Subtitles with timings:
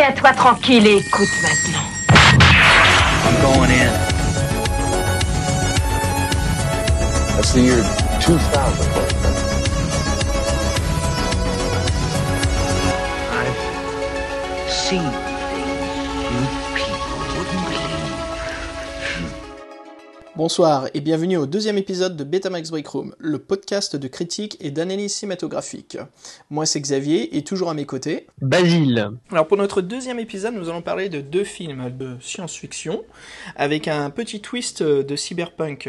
[0.00, 1.84] Tiens-toi tranquille et écoute maintenant.
[3.26, 3.92] I'm going in.
[7.36, 7.84] That's the year
[8.18, 8.40] 2000.
[13.36, 15.29] I've seen
[20.36, 24.70] Bonsoir et bienvenue au deuxième épisode de Betamax Break Room, le podcast de critique et
[24.70, 25.98] d'analyse cinématographique.
[26.50, 28.28] Moi c'est Xavier et toujours à mes côtés.
[28.40, 29.10] Basile.
[29.32, 33.02] Alors pour notre deuxième épisode, nous allons parler de deux films de science-fiction
[33.56, 35.88] avec un petit twist de cyberpunk.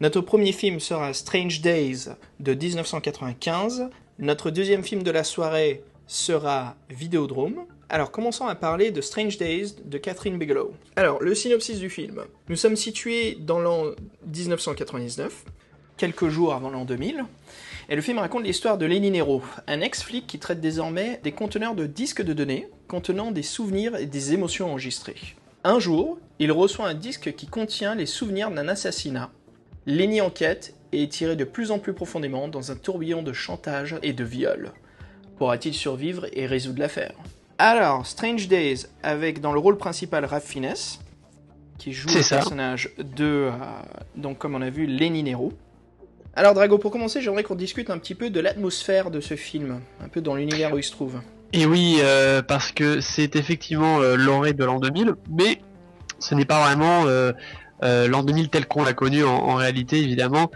[0.00, 2.06] Notre premier film sera Strange Days
[2.40, 3.90] de 1995.
[4.18, 7.66] Notre deuxième film de la soirée sera Vidéodrome.
[7.90, 10.72] Alors commençons à parler de Strange Days de Catherine Bigelow.
[10.96, 12.22] Alors le synopsis du film.
[12.48, 13.90] Nous sommes situés dans l'an
[14.26, 15.44] 1999,
[15.96, 17.24] quelques jours avant l'an 2000.
[17.90, 21.74] Et le film raconte l'histoire de Lenny Nero, un ex-flic qui traite désormais des conteneurs
[21.74, 25.36] de disques de données contenant des souvenirs et des émotions enregistrées.
[25.62, 29.30] Un jour, il reçoit un disque qui contient les souvenirs d'un assassinat.
[29.86, 33.96] Lenny enquête et est tiré de plus en plus profondément dans un tourbillon de chantage
[34.02, 34.72] et de viol.
[35.36, 37.14] Pourra-t-il survivre et résoudre l'affaire?
[37.58, 40.74] Alors, Strange Days, avec dans le rôle principal Raph Fiennes,
[41.78, 42.36] qui joue le ça.
[42.36, 43.50] personnage de, euh,
[44.16, 45.52] donc comme on a vu, Lenny Nero.
[46.36, 49.80] Alors Drago, pour commencer, j'aimerais qu'on discute un petit peu de l'atmosphère de ce film,
[50.02, 51.20] un peu dans l'univers où il se trouve.
[51.52, 55.60] Et oui, euh, parce que c'est effectivement euh, l'orée de l'an 2000, mais
[56.18, 57.32] ce n'est pas vraiment euh,
[57.80, 60.50] l'an 2000 tel qu'on l'a connu en, en réalité, évidemment.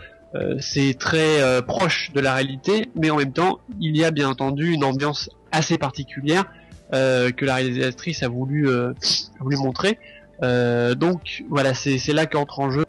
[0.60, 4.72] C'est très proche de la réalité, mais en même temps, il y a bien entendu
[4.72, 6.44] une ambiance assez particulière
[6.94, 8.94] euh, que la réalisatrice a voulu, euh,
[9.40, 9.98] montrer.
[10.42, 12.84] Euh, donc voilà, c'est là qu'entre en jeu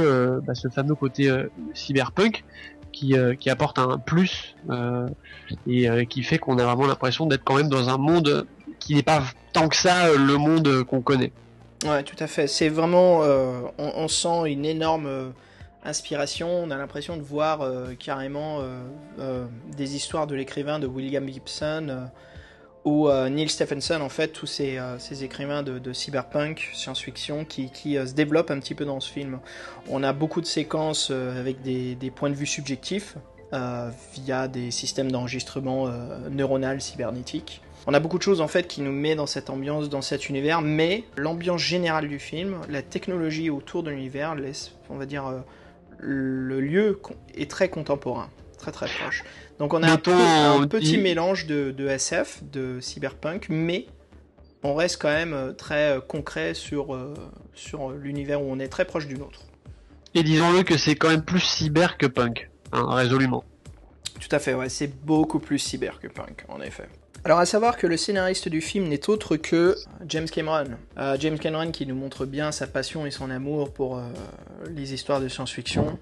[0.45, 1.29] bah, ce fameux côté
[1.73, 2.45] cyberpunk
[2.93, 3.15] qui,
[3.49, 4.55] apporte un plus
[5.67, 8.47] et qui fait qu'on a vraiment l'impression d'être quand même dans un monde
[8.79, 11.33] qui n'est pas tant que ça le monde qu'on connaît.
[11.85, 12.47] Ouais, tout à fait.
[12.47, 13.21] C'est vraiment,
[13.77, 15.33] on, sent une énorme
[15.83, 16.49] inspiration.
[16.49, 17.69] On a l'impression de voir
[17.99, 18.61] carrément
[19.75, 22.09] des histoires de l'écrivain de William Gibson
[22.89, 28.07] ou euh, Neil Stephenson, en fait, tous ces, euh, écrivains de, cyberpunk, science-fiction, qui, euh,
[28.07, 29.39] se développent un petit peu dans ce film.
[29.89, 33.15] On a beaucoup de séquences avec des, points de vue subjectifs
[33.51, 35.87] via des systèmes d'enregistrement
[36.29, 37.61] neuronal cybernétiques.
[37.87, 40.29] On a beaucoup de choses en fait qui nous met dans cette ambiance, dans cet
[40.29, 45.23] univers, mais l'ambiance générale du film, la technologie autour de l'univers laisse, on va dire,
[45.97, 47.01] le lieu
[47.35, 48.29] est très contemporain,
[48.59, 49.23] très très proche.
[49.57, 53.87] Donc on a un, peu- petit mélange de, de SF, de cyberpunk, mais
[54.63, 57.13] on reste quand même euh, très euh, concret sur, euh,
[57.55, 59.41] sur l'univers où on est très proche du nôtre.
[60.13, 63.43] Et disons-le que c'est quand même plus cyber que punk, hein, résolument.
[64.19, 66.87] Tout à fait, ouais, c'est beaucoup plus cyber que punk, en effet.
[67.25, 69.75] Alors à savoir que le scénariste du film n'est autre que
[70.07, 70.77] James Cameron.
[70.97, 74.03] Euh, James Cameron qui nous montre bien sa passion et son amour pour euh,
[74.69, 75.99] les histoires de science-fiction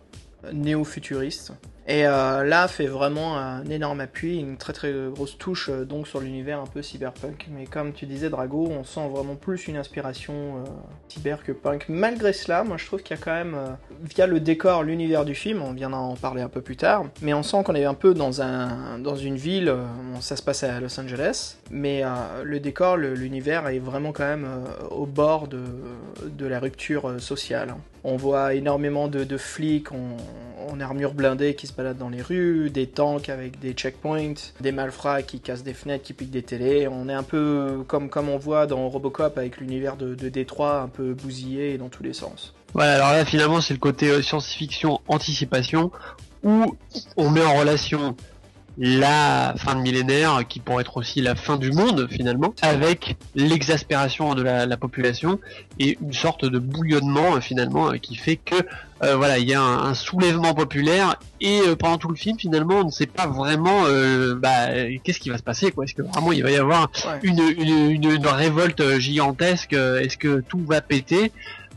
[0.54, 1.54] néo-futuristes.
[1.90, 6.06] Et euh, là fait vraiment un énorme appui, une très très grosse touche euh, donc
[6.06, 7.48] sur l'univers un peu cyberpunk.
[7.50, 10.70] Mais comme tu disais Drago, on sent vraiment plus une inspiration euh,
[11.08, 11.86] cyber que punk.
[11.88, 13.56] Malgré cela, moi je trouve qu'il y a quand même,
[14.04, 17.34] via le décor, l'univers du film, on viendra en parler un peu plus tard, mais
[17.34, 19.74] on sent qu'on est un peu dans, un, dans une ville,
[20.20, 22.04] ça se passe à Los Angeles, mais
[22.44, 24.48] le décor, l'univers est vraiment quand même
[24.92, 27.76] au bord de, la rupture sociale.
[28.04, 32.86] On voit énormément de, flics en, armure blindée qui se baladent dans les rues, des
[32.88, 36.88] tanks avec des checkpoints, des malfrats qui cassent des fenêtres, qui piquent des télés.
[36.88, 40.88] On est un peu comme, on voit dans Robocop avec l'univers de, de Détroit un
[40.88, 42.54] peu bousillé dans tous les sens.
[42.74, 45.92] Voilà, alors là finalement c'est le côté euh, science-fiction anticipation
[46.44, 46.78] où
[47.16, 48.16] on met en relation
[48.80, 54.36] la fin de millénaire qui pourrait être aussi la fin du monde finalement avec l'exaspération
[54.36, 55.40] de la, la population
[55.80, 58.56] et une sorte de bouillonnement euh, finalement euh, qui fait que
[59.04, 62.38] euh, voilà il y a un, un soulèvement populaire et euh, pendant tout le film
[62.38, 64.68] finalement on ne sait pas vraiment euh, bah,
[65.04, 67.20] qu'est-ce qui va se passer quoi est-ce que vraiment il va y avoir Ouais.
[67.24, 71.32] une, une, une, une révolte gigantesque est-ce que tout va péter?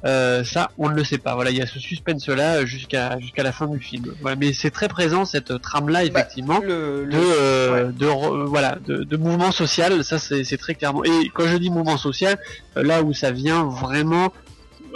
[0.04, 1.34] Euh, ça, on ne le sait pas.
[1.34, 4.06] Voilà, il y a ce suspense-là jusqu'à jusqu'à la fin du film.
[4.22, 7.92] Voilà, mais c'est très présent cette trame-là, effectivement, Le, le- de euh, ouais.
[7.92, 10.02] de re- voilà de, de mouvement social.
[10.04, 11.04] Ça, c'est très clairement.
[11.04, 12.38] Et quand je dis mouvement social,
[12.76, 14.32] euh, là où ça vient vraiment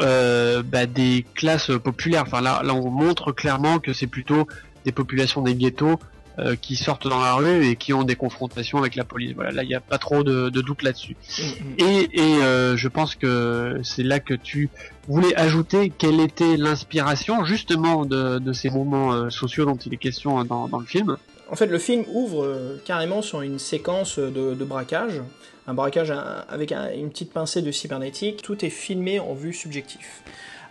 [0.00, 2.22] euh, bah, des classes populaires.
[2.26, 4.48] Enfin, là, là, on montre clairement que c'est plutôt
[4.84, 5.98] des populations des ghettos
[6.38, 9.32] euh, qui sortent dans la rue et qui ont des confrontations avec la police.
[9.34, 11.16] Voilà, là, il n'y a pas trop de, de doute là-dessus.
[11.38, 11.74] Mm, mm.
[11.78, 14.68] Et, et euh, je pense que c'est là que tu
[15.08, 19.98] voulais ajouter quelle était l'inspiration justement de, de ces moments euh, sociaux dont il est
[19.98, 21.16] question euh, dans, dans le film.
[21.50, 25.20] En fait, le film ouvre euh, carrément sur une séquence de, de braquage
[25.66, 26.12] un braquage
[26.50, 28.42] avec un- une petite pincée de cybernétique.
[28.42, 30.06] Tout est filmé en vue subjective.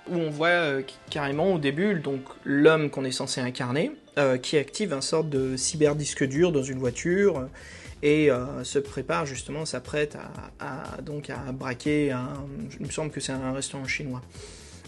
[0.10, 4.58] Où on voit euh, carrément au début donc l'homme qu'on est censé incarner, euh, qui
[4.58, 7.46] active un sorte de cyberdisque dur dans une voiture euh,
[8.06, 8.30] et
[8.64, 10.18] se prépare justement, s'apprête
[10.60, 12.28] à, à- donc à braquer un.
[12.82, 14.22] Il me semble que c'est un restaurant chinois.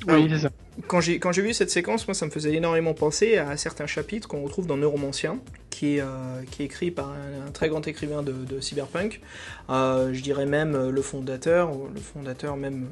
[0.08, 0.50] Oui, c'est ça.
[0.88, 3.88] Quand j'ai quand j'ai vu cette séquence, moi ça me faisait énormément penser à certains
[3.88, 5.40] chapitres qu'on retrouve dans Neuromancien,
[5.70, 6.06] qui est, euh,
[6.52, 9.22] qui est écrit par un, un très grand écrivain de, de cyberpunk.
[9.70, 12.88] Euh, je dirais même euh, le fondateur, le fondateur même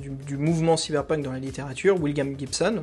[0.00, 2.82] du, du mouvement cyberpunk dans la littérature, William Gibson.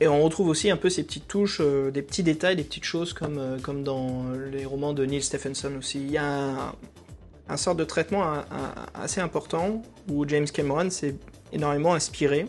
[0.00, 2.84] Et on retrouve aussi un peu ces petites touches, euh, des petits détails, des petites
[2.84, 6.00] choses comme, comme dans les romans de Neil Stephenson aussi.
[6.00, 6.72] Il y a un,
[7.48, 8.24] un sort de traitement
[8.94, 11.16] assez important où James Cameron s'est
[11.54, 12.46] énormément inspiré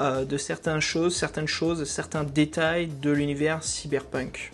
[0.00, 4.52] euh, de certaines choses, certaines choses, certains détails de l'univers cyberpunk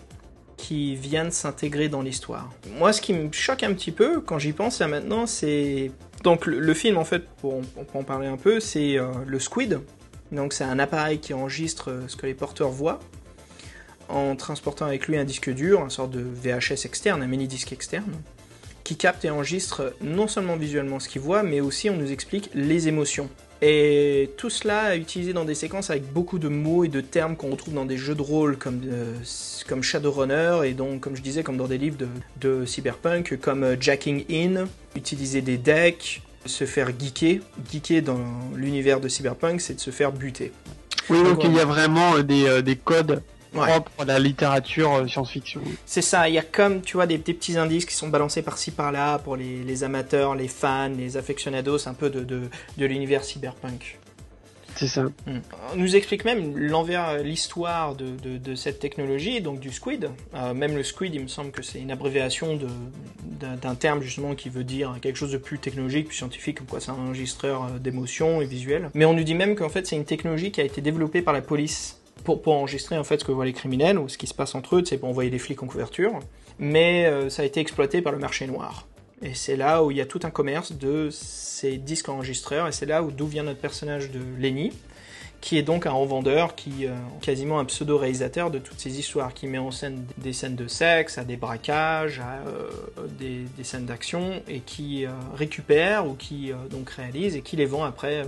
[0.56, 2.50] qui viennent s'intégrer dans l'histoire.
[2.78, 5.90] Moi, ce qui me choque un petit peu quand j'y pense là maintenant, c'est
[6.22, 7.60] donc le, film en fait, pour,
[7.94, 9.80] en parler un peu, c'est euh, le Squid.
[10.32, 13.00] Donc c'est un appareil qui enregistre euh, ce que les porteurs voient
[14.08, 17.72] en transportant avec lui un disque dur, une sorte de VHS externe, un mini disque
[17.72, 18.12] externe,
[18.84, 22.50] qui capte et enregistre non seulement visuellement ce qu'il voit, mais aussi on nous explique
[22.54, 23.28] les émotions.
[23.62, 27.50] Et tout cela utilisé dans des séquences avec beaucoup de mots et de termes qu'on
[27.50, 29.14] retrouve dans des jeux de rôle comme, euh,
[29.66, 32.08] comme Shadowrunner et donc, comme je disais, comme dans des livres de,
[32.40, 37.40] de cyberpunk, comme euh, Jacking In, utiliser des decks, se faire geeker.
[37.70, 38.20] Geeker dans
[38.54, 40.52] l'univers de cyberpunk, c'est de se faire buter.
[41.08, 43.22] Oui, donc Donc, il y a vraiment euh, des, des codes
[43.58, 45.60] À la littérature euh, science-fiction.
[45.84, 48.42] C'est ça, il y a comme, tu vois, des, des petits indices qui sont balancés
[48.42, 52.42] par-ci par-là pour les, les amateurs, les fans, les aficionados un peu de, de,
[52.76, 53.98] de l'univers cyberpunk.
[54.78, 55.06] C'est ça.
[55.72, 60.10] On nous explique même l'envers, l'histoire de, de, de cette technologie, donc du squid.
[60.34, 62.58] Euh, même le squid, il me semble que c'est une abréviation
[63.40, 66.80] d'un terme justement qui veut dire quelque chose de plus technologique, plus scientifique, comme quoi
[66.80, 68.90] c'est un enregistreur euh, d'émotions et visuel.
[68.92, 71.32] Mais on nous dit même qu'en fait c'est une technologie qui a été développée par
[71.32, 71.95] la police
[72.34, 74.76] pour, enregistrer en fait ce que voient les criminels ou ce qui se passe entre
[74.76, 76.18] eux, c'est pour envoyer des flics en couverture.
[76.58, 78.86] Mais euh, ça a été exploité par le marché noir.
[79.22, 82.72] Et c'est là où il y a tout un commerce de ces disques enregistreurs, et
[82.72, 84.72] c'est là où d'où vient notre personnage de Lenny,
[85.46, 89.46] qui est donc un revendeur, qui euh, quasiment un pseudo-réalisateur de toutes ces histoires, qui
[89.46, 93.86] met en scène des scènes de sexe, à des braquages, à euh, des, des scènes
[93.86, 98.26] d'action, et qui euh, récupère ou qui donc réalise et qui les vend après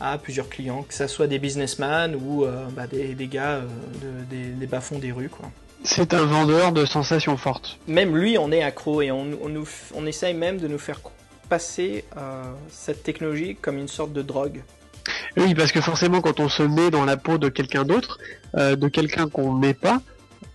[0.00, 3.60] à plusieurs clients, que ça soit des businessmen ou bah, des, des gars
[4.02, 5.48] de- des, des bas-fonds des rues, quoi.
[5.84, 7.78] C'est un vendeur de sensations fortes.
[7.86, 11.00] Même lui, on est accro et on, on, nous, on essaye même de nous faire
[11.48, 14.62] passer euh, cette technologie comme une sorte de drogue.
[15.36, 18.18] Oui, parce que forcément, quand on se met dans la peau de quelqu'un d'autre,
[18.56, 20.00] euh, de quelqu'un qu'on n'est pas,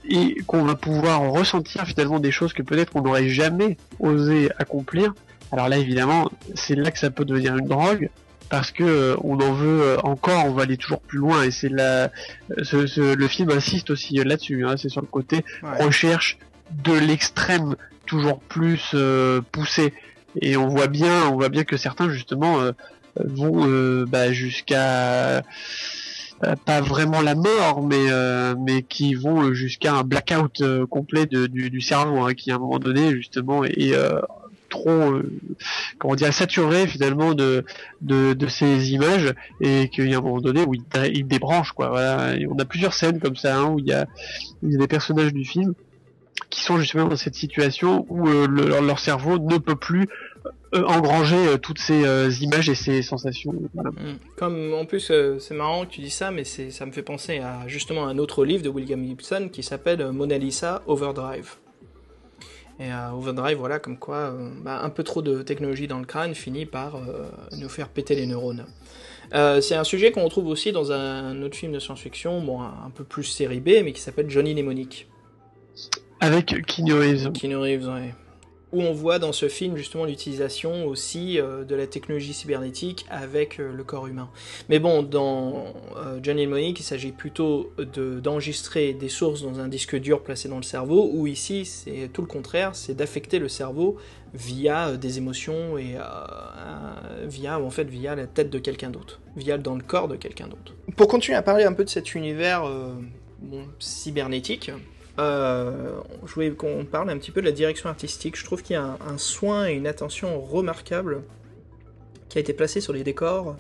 [0.10, 5.14] et qu'on va pouvoir ressentir finalement des choses que peut-être on n'aurait jamais osé accomplir,
[5.52, 8.10] alors là, évidemment, c'est là que ça peut devenir une drogue,
[8.50, 11.52] parce que euh, on en veut euh, encore, on va aller toujours plus loin, et
[11.52, 12.10] c'est là,
[12.64, 15.84] ce, ce- le film insiste aussi euh, là-dessus, hein, c'est sur le côté Ouais.
[15.86, 16.38] recherche
[16.84, 17.76] de l'extrême
[18.06, 19.94] toujours plus euh, poussé
[20.42, 22.72] et on voit bien on voit bien que certains justement euh,
[23.20, 25.42] vont euh, bah, jusqu'à euh,
[26.66, 31.48] pas vraiment la mort mais euh, mais qui vont jusqu'à un blackout euh, complet de-
[31.48, 34.20] du, du cerveau hein, qui à un moment donné justement est euh,
[34.70, 35.30] trop euh,
[36.00, 37.64] comment dire saturé finalement de,
[38.02, 40.82] de de ces images et qu'il y a un moment donné où il,
[41.14, 42.34] il débranche quoi voilà.
[42.50, 44.08] On a plusieurs scènes comme ça hein, où il y a
[44.64, 45.74] il y a des personnages du film
[46.50, 50.06] qui sont justement dans cette situation où euh, le- leur, cerveau ne peut plus euh,
[50.74, 53.54] engranger euh, toutes ces euh, images et ces sensations.
[53.74, 53.92] Voilà.
[53.92, 54.18] Mm.
[54.38, 57.02] Comme en plus, euh, c'est marrant que tu dis ça, mais c'est, ça me fait
[57.02, 61.56] penser à justement un autre livre de William Gibson qui s'appelle euh, Mona Lisa Overdrive.
[62.80, 66.06] Et euh, Overdrive, voilà, comme quoi euh, bah, un peu trop de technologie dans le
[66.06, 68.66] crâne finit par euh, nous faire péter les neurones.
[69.34, 72.74] Euh, c'est un sujet qu'on retrouve aussi dans un autre film de science-fiction, bon, un,
[72.88, 75.08] un peu plus série B, mais qui s'appelle Johnny Mnemonic.
[76.20, 77.32] Avec Keanu Reeves.
[77.32, 78.14] Keanu Reeves, ouais.
[78.74, 83.60] Où on voit dans ce film justement l'utilisation aussi euh, de la technologie cybernétique avec
[83.60, 84.30] euh, le corps humain.
[84.70, 89.68] Mais bon, dans euh, Johnny Mnemonic, il s'agit plutôt de- d'enregistrer des sources dans un
[89.68, 93.50] disque dur placé dans le cerveau, où ici c'est tout le contraire, c'est d'affecter le
[93.50, 93.98] cerveau
[94.34, 95.98] via euh, des émotions et
[97.28, 100.48] via en fait via la tête de quelqu'un d'autre, via dans le corps de quelqu'un
[100.48, 100.74] d'autre.
[100.96, 102.64] Pour continuer à parler un peu de cet univers
[103.80, 104.72] cybernétique,
[105.20, 105.92] euh,
[106.26, 108.38] je voulais qu'on parle un petit peu de la direction artistique.
[108.38, 111.22] Je trouve qu'il y a un, soin et une attention remarquable
[112.30, 113.56] qui a été placé sur les décors,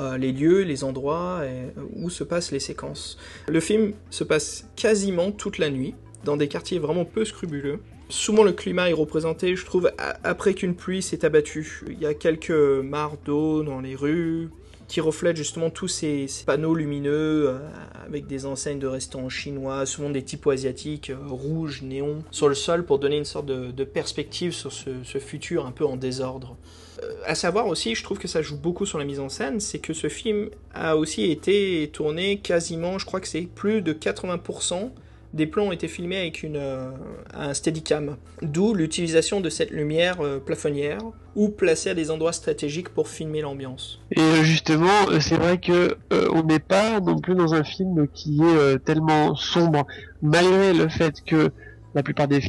[0.00, 3.18] euh, les lieux, les endroits et- où se passent les séquences.
[3.48, 7.80] Le film se passe quasiment toute la nuit, dans des quartiers vraiment peu scrupuleux.
[8.08, 9.92] Souvent le climat est représenté, je trouve,
[10.24, 11.84] après qu'une pluie s'est abattue.
[11.88, 14.48] Il y a quelques mares d'eau dans les rues
[14.88, 17.58] qui reflètent justement tous ces, panneaux lumineux euh,
[18.06, 22.54] avec des enseignes de restaurants chinois, souvent des typos asiatiques, euh, rouges, néons, sur le
[22.54, 26.56] sol pour donner une sorte de, perspective sur ce, futur un peu en désordre.
[27.02, 29.60] Euh, à savoir aussi, je trouve que ça joue beaucoup sur la mise en scène,
[29.60, 33.92] c'est que ce film a aussi été tourné quasiment, je crois que c'est plus de
[33.92, 34.90] 80%
[35.34, 36.90] des plans ont été filmés avec une, euh,
[37.34, 41.00] un steadicam, d'où l'utilisation de cette lumière euh, plafonnière
[41.36, 44.00] ou placée à des endroits stratégiques pour filmer l'ambiance.
[44.10, 48.40] Et euh, justement, c'est vrai que on n'est pas non plus dans un film qui
[48.42, 49.86] est tellement sombre,
[50.22, 51.50] malgré le fait que
[51.94, 52.40] la plupart des,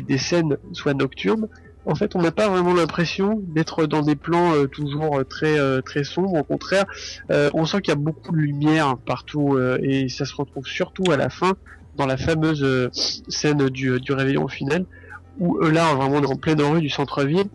[0.00, 1.48] des, scènes soient nocturnes.
[1.86, 6.34] En fait, on n'a pas vraiment l'impression d'être dans des plans toujours très très sombres.
[6.34, 6.84] Au contraire,
[7.28, 11.16] on sent qu'il y a beaucoup de lumière partout et ça se retrouve surtout à
[11.16, 11.54] la fin
[11.98, 14.86] dans la fameuse euh, scène du, du réveillon final,
[15.38, 17.48] où euh, là vraiment est en pleine rue du centre-ville,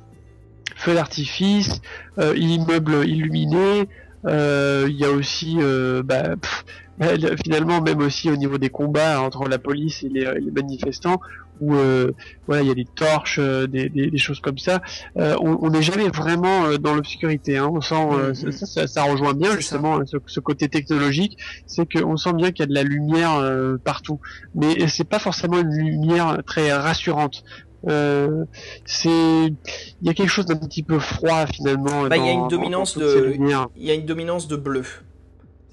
[0.76, 1.82] feu d'artifice,
[2.20, 3.88] euh, immeuble illuminé,
[4.26, 5.58] il y a aussi
[6.06, 6.36] bah,
[6.98, 7.08] bah,
[7.44, 11.20] finalement même aussi au niveau des combats entre la police et les manifestants
[11.62, 12.12] où euh,
[12.48, 14.82] voilà il y a des torches, euh, des, des, choses comme ça.
[15.18, 17.58] Euh, on n'est jamais vraiment dans l'obscurité.
[17.58, 17.70] Hein.
[17.72, 18.52] On sent mm, mm.
[18.52, 22.64] ça, ça, rejoint bien justement ce, ce, côté technologique, c'est qu'on sent bien qu'il y
[22.64, 23.42] a de la lumière
[23.84, 24.20] partout,
[24.56, 27.44] mais c'est pas forcément une lumière très rassurante.
[27.88, 28.46] Euh,
[28.86, 32.08] c'est il y a quelque chose d'un petit peu froid finalement.
[32.08, 34.84] Bah, il y a une dominance de il y a une dominance de bleu.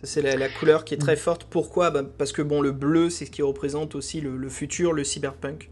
[0.02, 1.18] C'est la, couleur qui est très mm.
[1.18, 1.44] forte.
[1.44, 1.90] Pourquoi?
[1.90, 5.70] Bah, Parce que bon, le bleu, c'est ce qui représente aussi le, futur, le cyberpunk.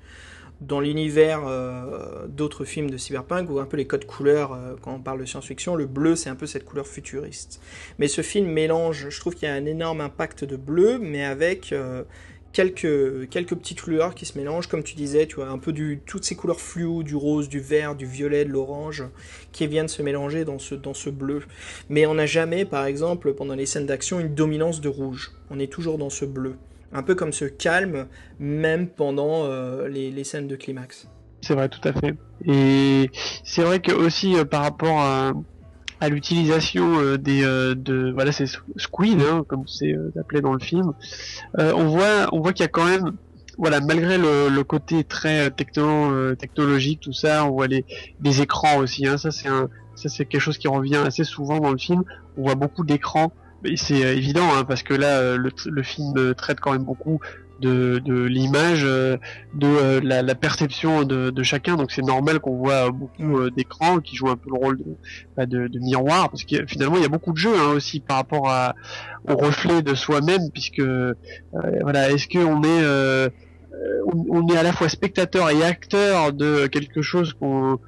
[0.60, 4.92] Dans l'univers euh, d'autres films de cyberpunk, ou un peu les codes couleurs, euh, quand
[4.92, 7.60] on parle de science-fiction, le bleu, c'est un peu cette couleur futuriste.
[7.98, 11.24] Mais ce film mélange, je trouve qu'il y a un énorme impact de bleu, mais
[11.24, 12.02] avec euh,
[12.52, 16.00] quelques, quelques petites couleurs qui se mélangent, comme tu disais, tu vois, un peu du,
[16.06, 19.04] toutes ces couleurs fluo, du rose, du vert, du violet, de l'orange,
[19.52, 21.42] qui viennent se mélanger dans ce, dans ce bleu.
[21.88, 25.32] Mais on n'a jamais, par exemple, pendant les scènes d'action, une dominance de rouge.
[25.50, 26.56] On est toujours dans ce bleu.
[26.92, 28.06] Un peu comme ce calme,
[28.38, 31.06] même pendant euh, les, les scènes de climax.
[31.42, 32.14] C'est vrai, tout à fait.
[32.46, 33.10] Et
[33.44, 35.32] c'est vrai que aussi euh, par rapport à,
[36.00, 40.52] à l'utilisation euh, des euh, de voilà c'est Squid hein, comme c'est euh, appelé dans
[40.52, 40.92] le film.
[41.56, 43.16] On voit on voit qu'il y a quand même
[43.56, 47.84] voilà malgré le, le côté très techno technologique tout ça on voit les
[48.20, 51.58] des écrans aussi hein, ça c'est un ça c'est quelque chose qui revient assez souvent
[51.58, 52.04] dans le film.
[52.36, 53.32] On voit beaucoup d'écrans
[53.74, 57.18] c'est évident hein, parce que là le, le, film traite quand même beaucoup
[57.60, 59.16] de, de l'image, euh,
[59.54, 61.76] de euh, la, la, perception de, de chacun.
[61.76, 64.96] Donc c'est normal qu'on voit beaucoup euh, d'écrans qui jouent un peu le rôle de,
[65.36, 68.00] bah, de, de miroir, parce que finalement il y a beaucoup de jeux hein, aussi
[68.00, 68.74] par rapport à,
[69.28, 70.82] au reflet de soi-même, puisque
[71.82, 73.30] voilà, est-ce qu'on est
[74.30, 77.78] on est à la fois spectateur et acteur de quelque chose qu'on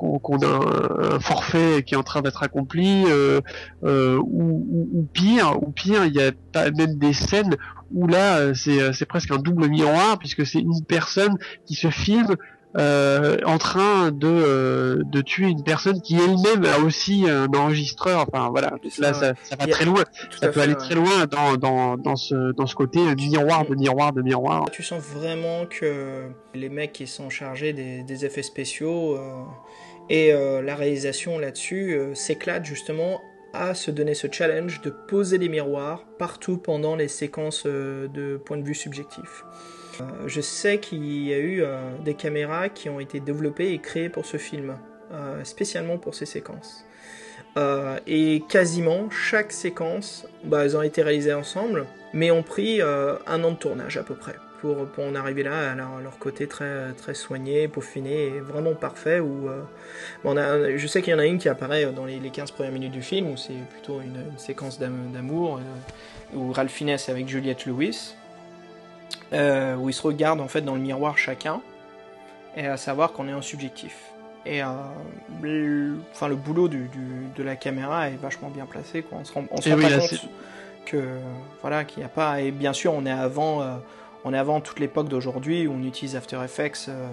[0.00, 3.40] qu'on a un, forfait qui est en train d'être accompli, euh,
[3.84, 6.32] euh, ou, ou, pire, ou pire, il y a
[6.70, 7.56] même des scènes
[7.92, 12.36] où là euh, c'est presque un double miroir puisque c'est une personne qui se filme
[12.76, 18.26] euh, en train de, euh, de tuer une personne qui elle-même a aussi un enregistreur.
[18.28, 20.04] Enfin voilà, là ça, ça va très loin.
[20.40, 24.12] Ça peut aller très loin dans, dans, dans, ce, dans ce côté miroir de miroir
[24.12, 24.66] de miroir.
[24.70, 29.18] Tu sens vraiment que les mecs qui sont chargés des, des effets spéciaux
[30.10, 33.20] et euh, la réalisation là-dessus euh, s'éclate justement
[33.52, 38.36] à se donner ce challenge de poser des miroirs partout pendant les séquences euh, de
[38.36, 39.44] point de vue subjectif.
[40.26, 41.62] je sais qu'il y a eu
[42.04, 44.78] des caméras qui ont été développées et créées pour ce film,
[45.44, 46.86] spécialement pour ces séquences.
[48.06, 53.50] et quasiment chaque séquence, bah, elles ont été réalisées ensemble, mais ont pris un an
[53.50, 57.14] de tournage à peu près pour, pour en arriver là à leur, côté très, très
[57.14, 59.20] soigné, peaufiné et vraiment parfait.
[59.20, 59.62] Où, euh,
[60.24, 62.72] on a, je sais qu'il y en a une qui apparaît dans les, 15 premières
[62.72, 67.28] minutes du film, où c'est plutôt une, séquence d'amour, euh, où Ralph Fiennes est avec
[67.28, 68.14] Juliette Lewis,
[69.32, 71.60] euh, où ils se regardent en fait dans le miroir chacun,
[72.56, 73.96] et à savoir qu'on est en subjectif.
[74.46, 74.62] Et
[75.42, 76.88] le, enfin, le boulot du,
[77.36, 79.02] de la caméra est vachement bien placé.
[79.02, 79.18] Quoi.
[79.20, 80.28] On se rend, on se rend pas compte
[80.86, 81.04] que
[81.60, 82.40] voilà qu'il n'y a pas.
[82.40, 83.62] Et bien sûr, on est avant
[84.24, 86.88] on est avant toute l'époque d'aujourd'hui où on utilise After Effects.
[86.88, 87.08] Euh,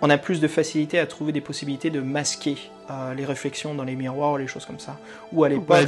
[0.00, 2.56] on a plus de facilité à trouver des possibilités de masquer
[2.90, 4.96] euh, les réflexions dans les miroirs, les choses comme ça.
[5.32, 5.86] Ou à l'époque,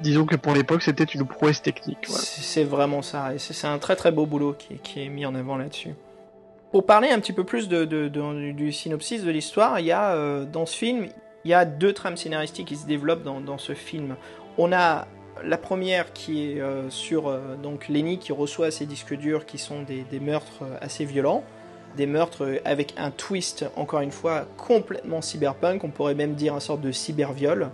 [0.00, 2.06] disons, que pour l'époque, c'était une prouesse technique.
[2.08, 3.34] C'est vraiment ça.
[3.34, 5.94] Et c'est un très très beau boulot qui, est mis en avant là-dessus.
[6.70, 10.66] Pour parler un petit peu plus du synopsis de l'histoire, il y a euh, dans
[10.66, 11.06] ce film,
[11.44, 14.16] il y a deux trames scénaristiques qui se développent dans, dans ce film.
[14.58, 15.06] On a
[15.44, 19.58] la première qui est euh, sur euh, donc Lenny qui reçoit ces disques durs qui
[19.58, 21.42] sont des, meurtres euh, assez violents.
[21.96, 26.60] des meurtres avec un twist, encore une fois, complètement cyberpunk, on pourrait même dire un
[26.60, 27.70] sorte de cyberviol.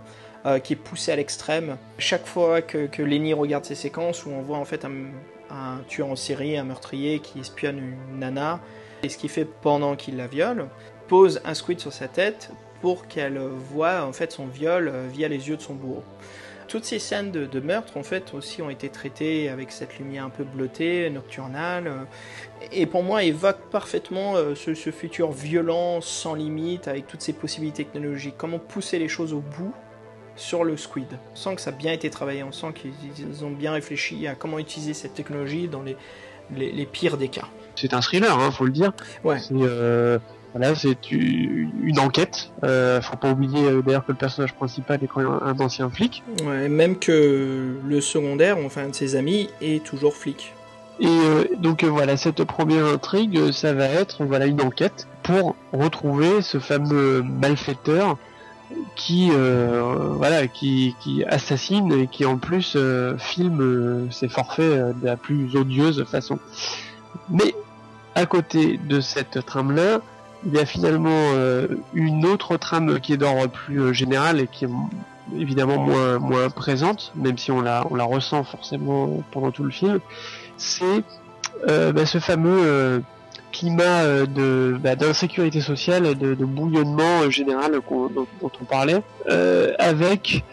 [0.63, 1.75] Qui est poussé à l'extrême.
[1.97, 5.11] Chaque fois que, que, Lenny regarde ces séquences où on voit en fait un,
[5.51, 8.61] un tueur en série, un meurtrier qui espionne une nana,
[9.03, 10.67] et ce qu'il fait pendant qu'il la viole,
[11.09, 12.51] pose un squid sur sa tête
[12.81, 16.03] pour qu'elle voit en fait son viol via les yeux de son bourreau.
[16.69, 20.23] Toutes ces scènes de, de, meurtre en fait aussi ont été traitées avec cette lumière
[20.23, 22.03] un peu bleutée, nocturnale, euh,
[22.71, 27.83] et pour moi évoque parfaitement ce, ce futur violent, sans limite, avec toutes ces possibilités
[27.83, 28.35] technologiques.
[28.37, 29.73] Comment pousser les choses au bout
[30.39, 31.07] sur le Squid.
[31.33, 34.35] On sent que ça a bien été travaillé, on sent qu'ils ont bien réfléchi à
[34.35, 35.97] comment utiliser cette technologie dans les,
[36.55, 37.47] les, les pires des cas.
[37.75, 38.93] C'est un thriller, hein, faut le dire.
[39.23, 39.39] Ouais.
[39.39, 40.17] C'est euh,
[40.53, 42.51] voilà, c'est une enquête.
[42.63, 45.89] Euh, faut pas oublier euh, d'ailleurs que le personnage principal est quand même un ancien
[45.89, 46.23] flic.
[46.45, 50.53] Ouais, même que le secondaire, enfin un de ses amis, est toujours flic.
[50.99, 56.41] Et euh, donc voilà, cette première intrigue, ça va être voilà une enquête pour retrouver
[56.41, 58.17] ce fameux malfaiteur
[58.95, 64.99] qui euh, voilà qui, qui, assassine et qui en plus euh, filme euh, ses forfaits
[64.99, 66.39] de la plus odieuse façon.
[67.29, 67.55] Mais
[68.15, 70.01] à côté de cette trame là,
[70.45, 71.33] il y a finalement
[71.93, 74.69] une autre trame qui est d'ordre plus général et qui est
[75.37, 79.71] évidemment moins moins présente, même si on la on la ressent forcément pendant tout le
[79.71, 79.99] film.
[80.57, 81.03] C'est
[81.67, 83.03] bah, ce fameux
[83.51, 89.01] climat euh, de bah, d'insécurité sociale, de, de bouillonnement euh, général dont, dont, on parlait,
[89.29, 90.43] euh, avec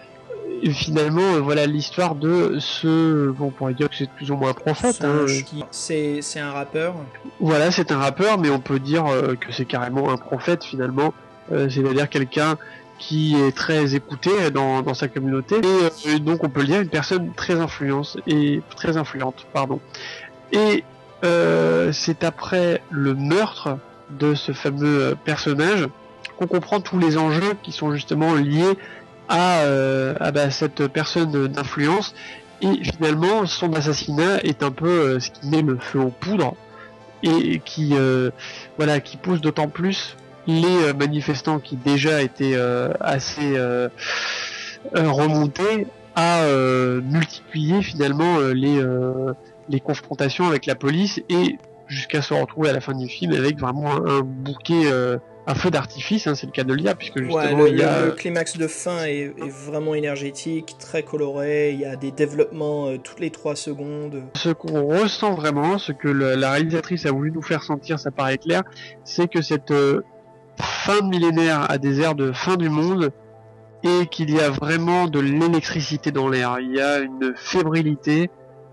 [0.65, 4.51] euh, finalement voilà l'histoire de ce bon on pourrait dire que c'est plus ou moins
[4.51, 5.27] un prophète hein.
[5.71, 6.95] c'est un rappeur.
[7.41, 9.05] Voilà c'est un rappeur mais on peut dire
[9.41, 11.13] que c'est carrément un prophète finalement.
[11.53, 12.57] Euh, c'est-à-dire quelqu'un
[12.99, 15.57] qui est très écouté dans, dans sa communauté.
[15.57, 19.81] Et euh, donc on peut le dire une personne très influente et très influente pardon.
[20.53, 20.85] Et
[21.25, 23.79] euh, c'est après le meurtre
[24.11, 25.89] de ce fameux personnage
[26.39, 28.77] qu'on comprend tous les enjeux qui sont justement liés
[29.29, 32.15] à, euh, bah, cette personne d'influence.
[32.63, 36.55] Et finalement son assassinat est un peu euh, ce qui met le feu aux poudres
[37.23, 38.31] et qui euh,
[38.79, 42.57] voilà qui pousse d'autant plus les manifestants qui déjà étaient
[43.01, 43.59] assez
[44.95, 46.47] remontés à
[47.03, 48.81] multiplier finalement les
[49.69, 51.59] les confrontations avec la police et
[51.89, 55.71] jusqu'à se retrouver à la fin du film avec vraiment un, bouquet, euh, un feu
[55.71, 58.07] d'artifice, hein, c'est le cas de le dire, puisque justement ouais, le, il y a...
[58.07, 62.89] le, climax de fin est, est, vraiment énergétique, très coloré, il y a des développements
[62.89, 64.25] euh, toutes les trois secondes.
[64.35, 68.11] Ce qu'on ressent vraiment, ce que le, la réalisatrice a voulu nous faire sentir, ça
[68.11, 68.63] paraît clair,
[69.05, 70.03] c'est que cette euh,
[70.61, 73.13] fin de millénaire a des airs de fin du monde,
[73.85, 78.31] et qu'il y a vraiment de l'électricité dans l'air, il y a une fébrilité,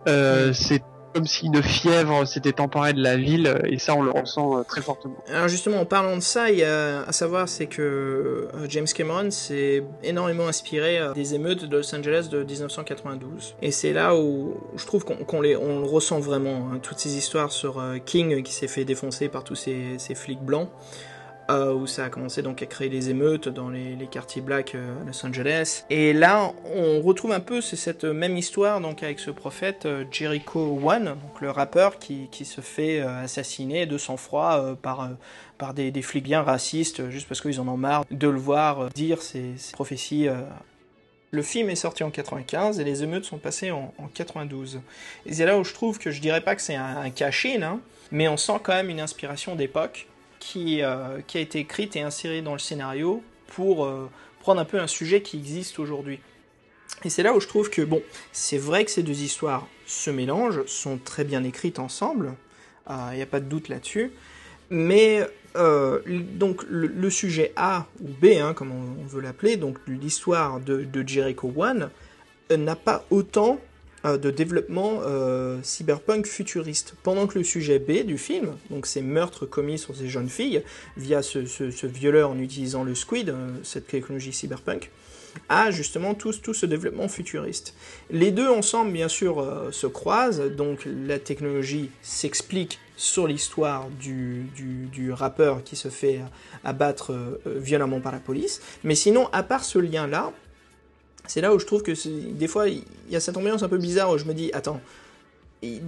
[0.07, 0.81] euh, c'est
[1.13, 4.63] comme si une fièvre s'était emparée de la ville et ça on le ressent euh,
[4.63, 5.15] très fortement.
[5.29, 8.87] Alors justement en parlant de ça, il y a à savoir c'est que euh, James
[8.87, 14.55] Cameron s'est énormément inspiré des émeutes de Los Angeles de 1992 et c'est là où
[14.75, 18.43] je trouve qu'on qu les on le ressent vraiment hein, toutes ces histoires sur King
[18.43, 20.69] qui s'est fait défoncer par tous ces flics blancs
[21.49, 25.01] euh, où ça a commencé donc à créer des émeutes dans les, quartiers black euh,
[25.01, 25.83] à Los Angeles.
[25.89, 30.79] Et là, on retrouve un peu cette même histoire donc avec ce prophète euh, Jericho
[30.81, 35.09] One, donc le rappeur qui, qui se fait assassiner de sang-froid par
[35.57, 38.89] par des, des, flics bien racistes, juste parce qu'ils en ont marre de le voir
[38.89, 40.27] dire ces, prophéties
[41.31, 44.81] le film est sorti en 95 et les émeutes sont passées en, en 92.
[45.25, 47.61] Et c'est là où je trouve que je dirais pas que c'est un, un caché,
[47.61, 47.79] hein,
[48.11, 50.07] mais on sent quand même une inspiration d'époque
[50.43, 54.09] qui, euh, qui, a été écrite et insérée dans le scénario pour euh,
[54.41, 56.19] prendre un peu un sujet qui existe aujourd'hui.
[57.05, 58.01] Et c'est là où je trouve que, bon,
[58.33, 62.33] c'est vrai que ces deux histoires se mélangent, sont très bien écrites ensemble,
[62.89, 64.11] il euh, n'y a pas de doute là-dessus,
[64.69, 65.25] mais
[65.55, 71.53] donc le, sujet A ou B, hein, comme on, veut l'appeler, donc l'histoire de, Jericho
[71.55, 71.91] One,
[72.49, 73.59] n'a pas autant
[74.03, 76.95] de développement euh, cyberpunk futuriste.
[77.03, 80.63] Pendant que le sujet B du film, donc ces meurtres commis sur ces jeunes filles,
[80.97, 84.91] via ce, ce, violeur en utilisant le squid, euh, cette technologie cyberpunk,
[85.49, 87.75] a justement tout, tout ce développement futuriste.
[88.11, 94.45] Les deux ensemble, bien sûr, euh, se croisent, donc la technologie s'explique sur l'histoire du,
[94.91, 96.21] du, rappeur qui se fait
[96.63, 100.31] abattre euh, violemment par la police, mais sinon, à part ce lien-là,
[101.27, 101.93] c'est là où je trouve que
[102.31, 104.81] des fois il y a cette ambiance un peu bizarre où je me dis attends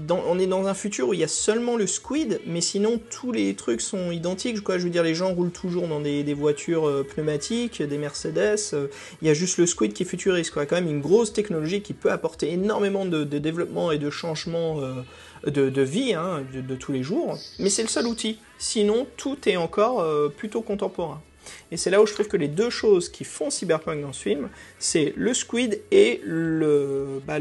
[0.10, 3.32] on est dans un futur où il y a seulement le squid, mais sinon tous
[3.32, 4.62] les trucs sont identiques.
[4.62, 4.78] Quoi.
[4.78, 8.74] Je veux dire, les gens roulent toujours dans des, voitures euh, pneumatiques, des Mercedes.
[8.74, 8.88] euh,
[9.22, 10.52] il y a juste le squid qui est futuriste.
[10.52, 10.66] Quoi.
[10.66, 15.50] Quand même une grosse technologie qui peut apporter énormément de, développement et de changement euh,
[15.50, 17.38] de, vie hein, de, tous les jours.
[17.60, 18.40] Mais c'est le seul outil.
[18.58, 20.06] Sinon, tout est encore
[20.38, 21.22] plutôt contemporain.
[21.72, 24.22] Et c'est là où je trouve que les deux choses qui font Cyberpunk dans ce
[24.24, 27.38] film, c'est le squid et le, bah,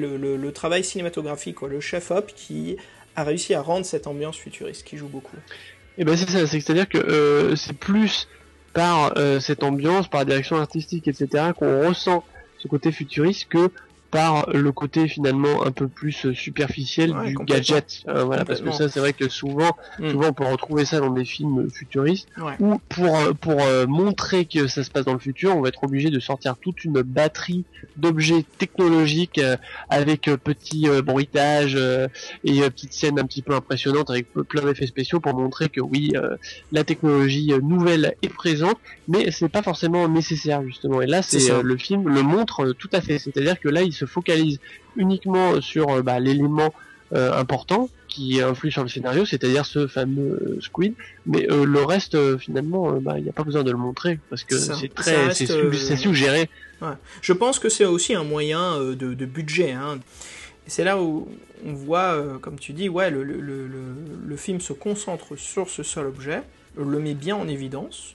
[0.55, 2.77] travail cinématographique, le chef-op qui
[3.17, 5.37] a réussi à rendre cette ambiance futuriste, qui joue beaucoup.
[5.99, 8.29] Et ben c'est ça, c'est- c'est-à-dire que euh, c'est plus
[8.73, 12.25] par euh, cette ambiance, par la direction artistique, etc., qu'on ressent
[12.59, 13.71] ce côté futuriste que
[14.15, 18.05] par le côté finalement un peu plus euh, superficiel Ouais, du gadget.
[18.07, 20.11] Euh, voilà, parce que ça, c'est vrai que souvent, Mm.
[20.11, 22.53] souvent on peut retrouver ça dans des films futuristes Ouais.
[22.61, 25.69] où pour euh, pour euh, montrer que ça se passe dans le futur, on va
[25.71, 27.65] être obligé de sortir toute une batterie
[27.97, 29.57] d'objets technologiques euh,
[29.91, 31.77] avec petits bruitages
[32.45, 36.13] et petites scènes un petit peu impressionnantes avec plein d'effets spéciaux pour montrer que oui,
[36.73, 41.03] la technologie nouvelle est présente, mais c'est pas forcément nécessaire justement.
[41.03, 43.19] Et là, C'est le film le montre tout à fait.
[43.19, 44.59] C'est-à-dire que là, il se focalise
[44.97, 46.73] uniquement sur euh, bah, l'élément
[47.13, 50.95] euh, important qui influe sur le scénario, c'est-à-dire ce fameux euh, squid.
[51.27, 54.57] Mais le reste, finalement, bah, il n'y a pas besoin de le montrer parce que
[54.57, 56.49] C'est très, c'est su- c'est suggéré.
[57.23, 59.73] Je pense que c'est aussi un moyen de, de budget.
[59.73, 59.99] Hein.
[60.67, 61.29] C'est là où
[61.67, 63.95] on voit, euh, comme tu dis, ouais, le, le, le, le-
[64.27, 66.43] le film se concentre sur ce seul objet,
[66.77, 68.15] le met bien en évidence,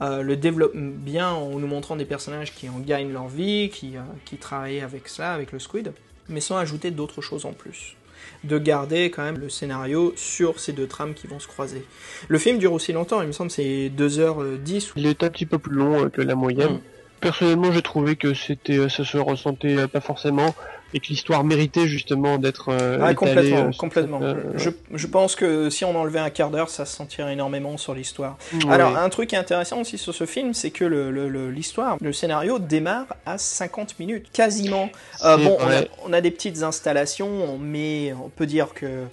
[0.00, 3.96] euh, le développe bien en nous montrant des personnages qui en gagnent leur vie, qui,
[3.96, 5.92] euh, qui travaillent avec cela, avec le squid,
[6.28, 7.96] mais sans ajouter d'autres choses en plus.
[8.42, 11.84] De garder quand même le scénario sur ces deux trames qui vont se croiser.
[12.28, 15.58] Le film dure aussi longtemps, il me semble c'est 2h10 Il est un petit peu
[15.58, 16.74] plus long euh, que la moyenne.
[16.74, 16.80] Mm.
[17.24, 20.54] Personnellement, j'ai trouvé que c'était, euh, ça se ressentait euh, pas forcément
[20.94, 24.20] et que l'histoire méritait justement d'être euh, Ah, complètement, euh, complètement.
[24.22, 27.76] euh, Je, je pense que si on enlevait un quart d'heure, ça se sentirait énormément
[27.76, 28.38] sur l'histoire.
[28.70, 32.12] Alors, un truc intéressant aussi sur ce film, c'est que le- le- le- l'histoire, le,
[32.12, 34.88] scénario démarre à 50 minutes, quasiment.
[35.24, 35.90] Euh, bon, on a, vrai.
[36.04, 39.04] on a des petites installations, on met, on peut dire que,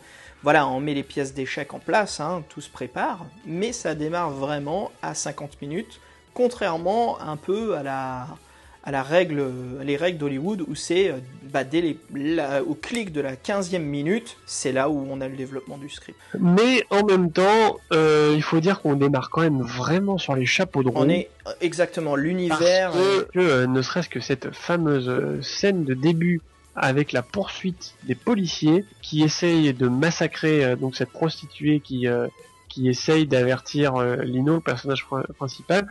[0.43, 4.29] voilà, on met les pièces d'échecs en place, hein, tout se prépare, mais ça démarre
[4.29, 5.99] vraiment à 50 minutes,
[6.35, 8.27] contrairement un peu à la
[8.83, 9.43] à la règle,
[9.83, 11.17] les règles d'Hollywood où c'est euh,
[11.53, 15.27] bah, dès les, la- au clic de la 15e minute, c'est là où on a
[15.27, 16.17] le développement du script.
[16.39, 20.47] Mais en même temps, euh, il faut dire qu'on démarre quand même vraiment sur les
[20.47, 20.97] chapeaux de roue.
[20.97, 22.91] On est euh, exactement l'univers.
[23.33, 26.41] que, euh, ne serait-ce que cette fameuse scène de début
[26.75, 32.07] avec la poursuite des policiers qui essayent de massacrer euh, donc cette prostituée qui
[32.69, 35.85] qui essaye d'avertir Lino, le personnage pr- principal.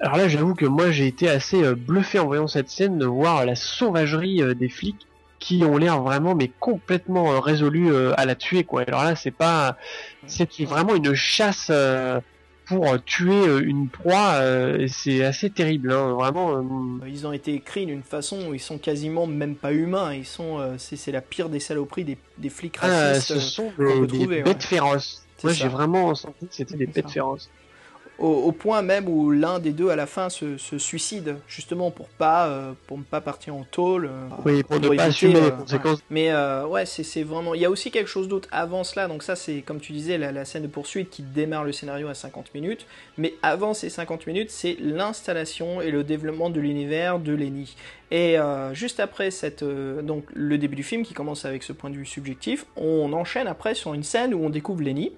[0.00, 3.06] Alors là, j'avoue que moi j'ai été assez euh, bluffé en voyant cette scène de
[3.06, 5.06] voir la sauvagerie euh, des flics
[5.40, 8.82] qui ont l'air vraiment mais complètement euh, résolus à la tuer quoi.
[8.82, 9.76] Alors là, c'est pas
[10.26, 11.70] c'est vraiment une chasse
[12.68, 17.54] pour tuer une proie euh, et c'est assez terrible hein, vraiment euh, Ils ont été
[17.54, 20.12] écrits d'une façon où ils sont quasiment même pas humains.
[20.12, 23.34] Ils sont, euh, c'est la pire des saloperies des, des flics ah, racistes.
[23.34, 24.60] ce sont des, peut des trouver, bêtes ouais.
[24.60, 25.26] féroces.
[25.42, 27.14] Moi j'ai vraiment senti que c'était des bêtes ça.
[27.14, 27.48] féroces.
[28.18, 31.90] Au, au point même où l'un des deux à la fin se, se suicide, justement
[31.90, 34.06] pour pas, euh, pour ne pas partir en tôle.
[34.06, 36.00] euh, Oui, pour ne pas assumer euh, les conséquences.
[36.10, 37.54] Mais euh, ouais, c'est c'est vraiment.
[37.54, 39.06] Il y a aussi quelque chose d'autre avant cela.
[39.08, 42.08] Donc ça, c'est comme tu disais, la, la scène de poursuite qui démarre le scénario
[42.08, 42.86] à 50 minutes.
[43.18, 47.76] Mais avant ces 50 minutes, c'est l'installation et le développement de l'univers de Lenny.
[48.10, 51.72] Et euh, juste après cette, euh, donc le début du film qui commence avec ce
[51.72, 55.12] point de vue subjectif, on enchaîne après sur une scène où on découvre Lenny.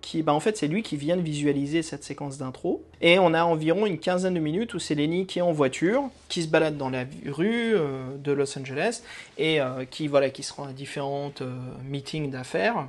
[0.00, 2.82] Qui, bah en fait, c'est lui qui vient de visualiser cette séquence d'intro.
[3.00, 6.08] Et on a environ une quinzaine de minutes où c'est Lenny qui est en voiture,
[6.28, 9.02] qui se balade dans la rue euh, de Los Angeles
[9.38, 12.86] et euh, qui voilà qui se rend à différentes euh, meetings d'affaires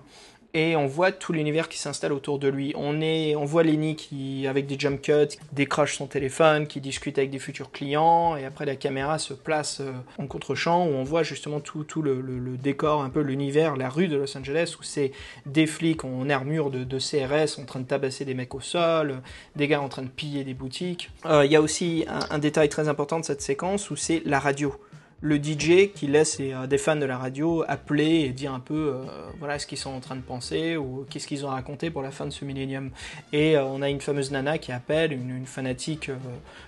[0.53, 2.73] et on voit tout l'univers qui s'installe autour de lui.
[2.75, 7.17] On est, on voit Lenny qui avec des jump cuts décroche son téléphone, qui discute
[7.17, 11.03] avec des futurs clients et après la caméra se place euh, en contre-champ où on
[11.03, 12.19] voit justement tout, tout le,
[12.57, 15.11] décor, un peu l'univers, la rue de Los Angeles où c'est
[15.45, 19.21] des flics en armure de, CRS en train de tabasser des mecs au sol,
[19.55, 21.11] des gars en train de piller des boutiques.
[21.25, 24.21] Euh, Il y a aussi un, un détail très important de cette séquence où c'est
[24.25, 24.73] la radio
[25.21, 28.93] le DJ qui laisse euh, des fans de la radio appeler et dire un peu
[28.93, 29.03] euh,
[29.39, 32.11] voilà ce qu'ils sont en train de penser ou qu'est-ce qu'ils ont raconté pour la
[32.11, 32.91] fin de ce millénium.
[33.33, 36.11] Et euh, on a une fameuse nana qui appelle, une, fanatique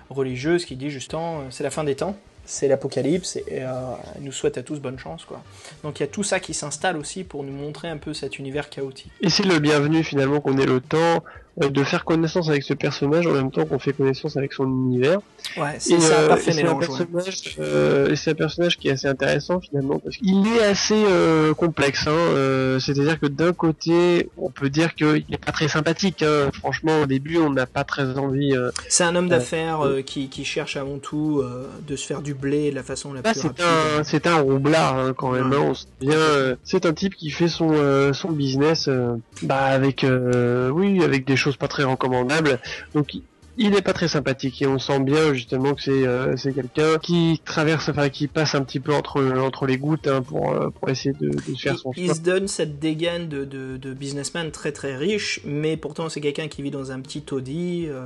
[0.10, 3.72] religieuse qui dit justement c'est la fin des temps, c'est l'apocalypse et euh,
[4.20, 5.42] nous souhaite à tous bonne chance quoi.
[5.84, 8.40] Donc il y a tout ça qui s'installe aussi pour nous montrer un peu cet
[8.40, 9.12] univers chaotique.
[9.22, 11.24] Et c'est le bienvenu finalement qu'on ait le temps
[11.58, 15.20] de faire connaissance avec ce personnage en même temps qu'on fait connaissance avec son univers.
[15.58, 16.80] Ouais, c'est euh, parfait c'est un mélange.
[16.88, 20.96] personnage, euh, et c'est un personnage qui est assez intéressant finalement parce qu'il est assez
[21.06, 22.08] euh, complexe.
[22.08, 26.24] Hein, euh, C'est-à-dire que d'un côté, on peut dire qu'il est pas très sympathique.
[26.24, 26.50] Hein.
[26.54, 28.56] Franchement, au début, on n'a pas très envie.
[28.56, 32.22] euh, C'est un homme d'affaires euh, qui, qui cherche avant tout euh, de se faire
[32.22, 33.66] du blé de la façon la Là, plus rapide.
[34.04, 35.52] c'est un roublard hein, quand même.
[35.52, 35.58] Ouais.
[35.58, 35.74] on
[36.10, 41.04] euh, c'est un type qui fait son euh, son business, euh, bah avec euh, oui,
[41.04, 42.60] avec des choses pas très recommandables.
[42.96, 43.24] Donc il-
[43.58, 46.98] il est pas très sympathique et on sent bien justement que c'est euh, c'est quelqu'un
[47.00, 50.70] qui traverse, enfin qui passe un petit peu entre entre les gouttes hein, pour euh,
[50.70, 54.72] pour essayer de, faire son il, se donne cette dégaine de, de, de businessman très
[54.72, 58.06] très riche, mais pourtant c'est quelqu'un qui vit dans un petit taudis, euh,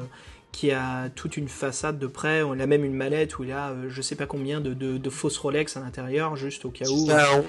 [0.55, 2.41] qui a toute une façade de près.
[2.41, 4.97] On a même une mallette où il a euh, je sais pas combien de, de,
[4.97, 7.07] de fausses Rolex à l'intérieur, juste au cas où.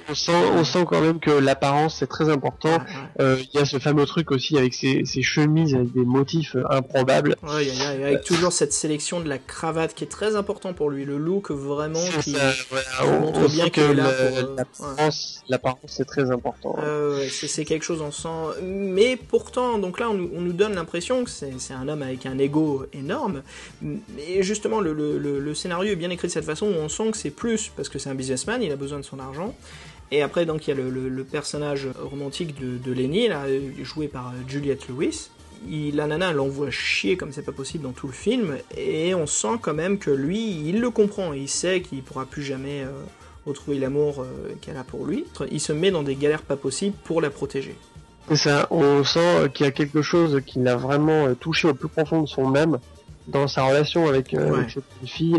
[0.08, 2.72] On sent on sent quand même que l'apparence c'est très important.
[2.72, 2.78] Ouais.
[3.20, 6.64] Euh, Il y a ce fameux truc aussi avec ces chemises avec des motifs euh,
[6.68, 7.36] improbables.
[7.44, 10.34] Ouais, il y a- il avec toujours cette sélection de la cravate qui est très
[10.34, 12.52] important pour lui, le look vraiment qui, ça,
[13.04, 15.10] on- montre on bien euh, ouais.
[15.48, 16.76] l'apparence, c'est très important.
[16.82, 20.74] Euh, c'est quelque chose on sent mais pourtant donc là on nous, on nous donne
[20.74, 23.42] l'impression que c'est un homme avec un ego énorme
[23.82, 27.30] mais justement le, scénario est bien écrit de cette façon où on sent que c'est
[27.30, 29.54] plus parce que c'est un businessman il a besoin de son argent
[30.10, 33.28] et après donc il y a le, personnage romantique de, Lenny
[33.82, 35.30] joué par euh, Juliette Lewis
[35.68, 39.26] il, la nana l'envoie chier comme c'est pas possible dans tout le film et on
[39.26, 42.90] sent quand même que lui il le comprend il sait qu'il pourra plus jamais euh,
[43.46, 45.24] retrouver l'amour euh, qu'elle a pour lui.
[45.50, 47.76] Il se met dans des galères pas possibles pour la protéger.
[48.28, 51.68] C'est ça, on sent euh, qu'il y a quelque chose qui l'a vraiment euh, touché
[51.68, 52.78] au plus profond de son âme
[53.28, 54.58] dans sa relation avec, euh, Ouais.
[54.58, 55.36] avec cette petite fille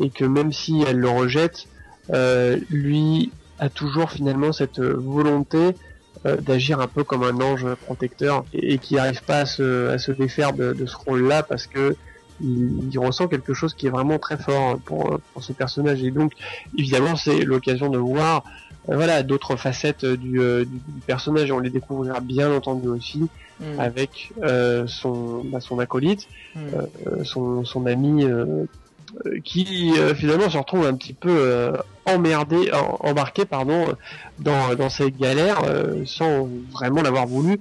[0.00, 1.66] et que même si elle le rejette,
[2.10, 5.76] euh, lui a toujours finalement cette euh, volonté
[6.24, 9.88] euh, d'agir un peu comme un ange protecteur et, et qui n'arrive pas à se,
[9.88, 11.96] à se défaire de, de ce rôle-là parce que
[12.40, 16.10] il, il ressent quelque chose qui est vraiment très fort pour, pour ce personnage et
[16.10, 16.32] donc
[16.76, 18.42] évidemment c'est l'occasion de voir
[18.86, 22.88] voilà d'autres facettes euh, du, euh, du, du personnage et on les découvrira bien entendu
[22.88, 23.22] aussi
[23.60, 23.78] Mm.
[23.78, 26.58] avec euh, son bah, son acolyte Mm.
[26.74, 28.24] euh, son, son ami
[29.44, 31.72] qui euh, finalement se retrouve un petit peu euh,
[32.06, 33.84] emmerdé en- embarqué pardon
[34.38, 37.60] dans dans cette galère euh, sans vraiment l'avoir voulu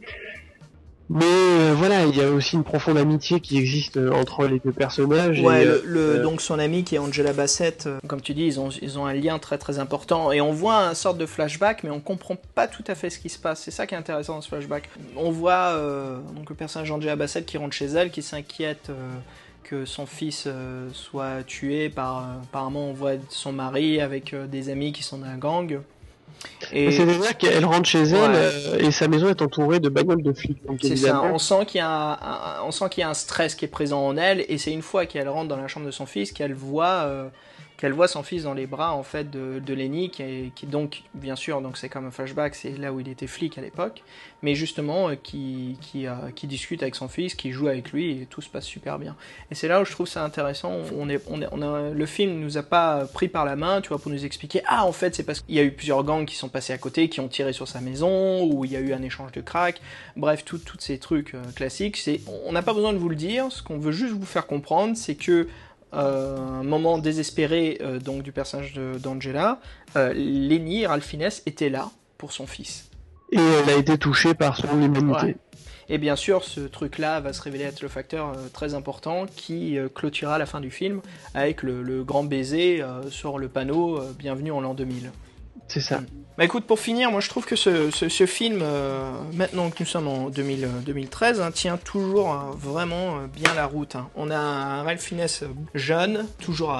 [1.13, 4.59] mais euh, voilà il y a aussi une profonde amitié qui existe euh, entre les
[4.59, 5.81] deux personnages Ouais, et, le, euh,
[6.17, 8.97] le- donc son ami qui est Angela Bassett, euh, comme tu dis, ils ont, ils
[8.97, 11.99] ont un lien très très important et on voit un sorte de flashback, mais on
[11.99, 13.61] comprend pas tout à fait ce qui se passe.
[13.61, 14.89] C'est ça qui est intéressant dans ce flashback.
[15.17, 15.73] On voit
[16.35, 18.89] donc le personnage d'Angela Bassett qui rentre chez elle, qui s'inquiète
[19.63, 20.47] que son fils
[20.93, 22.25] soit tué par.
[22.43, 25.79] apparemment, on voit son mari avec des amis qui sont d'un gang.
[26.71, 28.37] Et c'est-à-dire qu'elle rentre chez elle Ouais.
[28.37, 31.79] euh, et sa maison est entourée de bagnoles de flics C'est ça, on sent qu'il
[31.79, 32.63] y un, un-
[33.01, 35.49] y a un stress qui est présent en elle, et c'est une fois qu'elle rentre
[35.49, 37.27] dans la chambre de son fils qu'elle voit, euh,
[37.81, 41.35] qu'elle voit son fils dans les bras en fait de, Lenny, qui, est- donc bien
[41.35, 44.03] sûr donc c'est comme un flashback, c'est là où il était flic à l'époque,
[44.43, 48.25] mais justement euh, qui euh, qui discute avec son fils, qui joue avec lui et
[48.27, 49.15] tout se passe super bien.
[49.49, 50.73] Et c'est là où je trouve ça intéressant.
[50.95, 53.81] On est, on est, on a, le film nous a pas pris par la main,
[53.81, 56.03] tu vois, pour nous expliquer ah en fait c'est parce qu'il y a eu plusieurs
[56.03, 58.75] gangs qui sont passés à côté, qui ont tiré sur sa maison, ou il y
[58.75, 59.81] a eu un échange de crack.
[60.15, 61.97] Bref, tous ces trucs euh, classiques.
[61.97, 63.51] C'est, on n'a pas besoin de vous le dire.
[63.51, 65.47] Ce qu'on veut juste vous faire comprendre, c'est que
[65.93, 69.59] un moment désespéré euh, donc du personnage d'Angela,
[69.95, 72.89] euh, Lenny Ralph Fiennes était là pour son fils.
[73.31, 75.35] et elle a été touchée par son humanité Ouais.
[75.89, 79.77] Et bien sûr, ce truc-là va se révéler être le facteur euh, très important qui
[79.77, 81.01] euh, clôturera la fin du film
[81.33, 85.11] avec le, le grand baiser euh, sur le panneau euh, Bienvenue en l'an 2000.
[85.67, 86.01] c'est ça
[86.41, 90.07] Bah écoute, pour finir, moi je trouve que ce, film, euh, maintenant que nous sommes
[90.07, 93.95] en 2000, euh, 2013, hein, tient toujours hein, vraiment euh, bien la route.
[93.95, 94.09] hein.
[94.15, 95.27] On a un Ralph Fiennes
[95.75, 96.75] jeune, toujours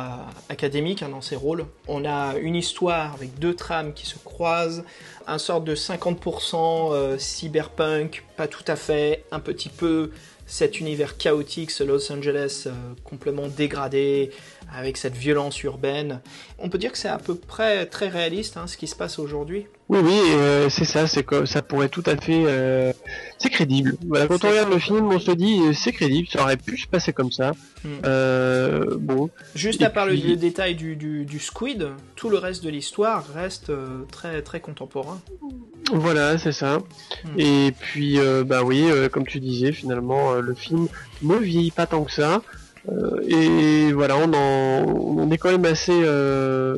[0.50, 1.68] académique dans ses rôles.
[1.88, 4.84] On a une histoire avec deux trames qui se croisent,
[5.28, 6.56] un sorte de 50%
[6.94, 10.10] euh, cyberpunk, pas tout à fait, un petit peu
[10.46, 12.72] cet univers chaotique, ce Los Angeles euh,
[13.04, 14.32] complètement dégradé,
[14.74, 16.22] avec cette violence urbaine.
[16.60, 19.20] On peut dire que c'est à peu près très réaliste hein, ce qui se passe
[19.20, 19.68] aujourd'hui.
[19.92, 22.94] Oui, oui, euh, c'est ça, c'est comme ça pourrait tout à fait, euh,
[23.38, 23.98] c'est crédible.
[24.08, 26.78] Voilà, quand on regarde le film, on se dit euh, c'est crédible, ça aurait pu
[26.78, 27.52] se passer comme ça.
[27.84, 27.90] Hmm.
[28.06, 32.30] Euh, bon, Juste Et à part le- puis- le détail du, du, du squid, tout
[32.30, 33.70] le reste de l'histoire reste
[34.12, 35.20] très très contemporain.
[35.92, 36.78] voilà, c'est ça.
[37.26, 37.38] Hmm.
[37.40, 40.88] Et puis, bah oui, comme tu disais, finalement, le film
[41.22, 42.42] ne vieillit pas tant que ça.
[42.90, 44.86] Euh, et voilà, on, en,
[45.20, 46.78] on est quand même assez euh,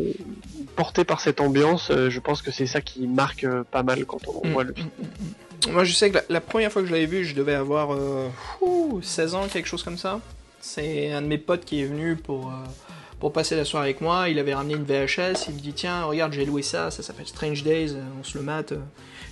[0.75, 1.89] porté par cette ambiance.
[1.91, 4.63] Euh, je pense que c'est ça qui marque euh, pas mal quand on Mm, voit
[4.63, 4.87] le film.
[4.99, 5.71] mm, mm, mm.
[5.73, 7.93] Moi, je sais que la, la première fois que je l'avais vu, je devais avoir
[7.93, 8.27] euh,
[8.61, 10.19] ouh, 16 ans, quelque chose comme ça.
[10.59, 12.53] C'est un de mes potes qui est venu pour, euh,
[13.19, 14.27] pour passer la soirée avec moi.
[14.29, 15.47] Il avait ramené une VHS.
[15.49, 16.91] Il me dit Tiens, regarde, j'ai loué ça.
[16.91, 17.93] Ça s'appelle Strange Days.
[17.95, 18.73] euh, On se le mate.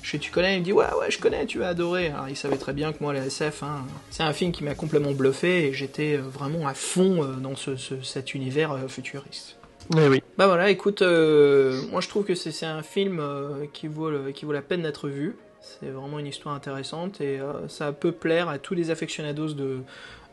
[0.02, 2.08] Je fais Tu connais Il me dit Ouais, ouais, je connais, tu vas adorer.
[2.08, 4.74] Alors, il savait très bien que moi, la SF, hein, c'est un film qui m'a
[4.76, 5.68] complètement bluffé.
[5.68, 9.58] Et j'étais euh, vraiment à fond euh, dans ce, ce- cet univers euh, futuriste.
[9.94, 10.24] Oui, oui.
[10.38, 14.46] Bah voilà, écoute, euh, moi je trouve que c'est un film euh, qui, vaut qui
[14.46, 15.36] vaut la peine d'être vu.
[15.60, 19.80] C'est vraiment une histoire intéressante et euh, ça peut plaire à tous les aficionados de,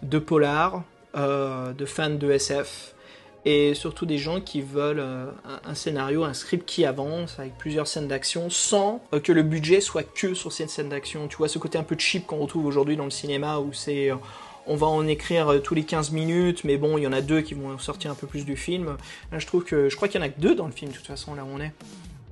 [0.03, 2.95] de polar, de fans de SF
[3.45, 5.33] et surtout des gens qui veulent un,
[5.65, 10.05] un scénario, un script qui avance avec plusieurs scènes d'action sans que le budget soit
[10.05, 11.27] que sur ces scènes d'action.
[11.27, 14.13] Tu vois ce côté un peu cheap qu'on retrouve aujourd'hui dans le cinéma où c'est...
[14.69, 17.13] euh, on va en écrire euh, tous les 15 minutes, mais bon, il y en
[17.13, 18.97] a deux qui vont sortir un peu plus du film.
[19.33, 20.91] Là, je trouve que je crois qu'il y en a que deux dans le film,
[20.91, 21.73] de toute façon, là où on est.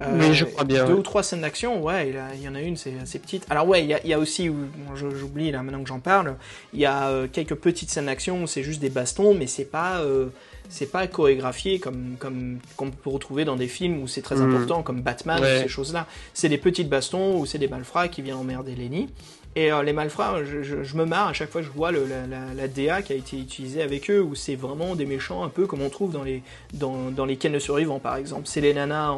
[0.02, 0.98] Euh, Oui, je crois bien, Deux ouais.
[0.98, 3.18] ou trois scènes d'action, ouais, il y a- il y en a une, c'est assez
[3.18, 3.46] petite.
[3.48, 6.00] Alors ouais, il y a, il y a aussi, bon, j'oublie là maintenant que j'en
[6.00, 6.36] parle,
[6.74, 9.64] il y a euh, quelques petites scènes d'action où c'est juste des bastons, mais c'est
[9.64, 10.26] pas, euh,
[10.68, 14.54] c'est pas chorégraphié comme comme qu'on peut retrouver dans des films où c'est très Mhm.
[14.54, 15.60] important, comme Batman, Ouais.
[15.60, 16.06] ou ces choses-là.
[16.34, 19.08] C'est des petites bastons où c'est des malfrats qui viennent emmerder Lenny.
[19.56, 22.68] Et euh, les malfrats, je, je- me marre à chaque fois que je vois la,
[22.68, 25.80] DA qui a été utilisée avec eux, où c'est vraiment des méchants un peu comme
[25.80, 26.42] on trouve dans les,
[26.74, 28.42] dans, dans les Ken le survivant par exemple.
[28.44, 29.16] C'est les nanas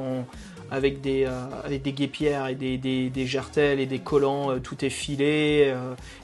[0.71, 3.11] avec, des, euh, des guépières et des, des,
[3.57, 5.75] et des collants, euh, tout est filé,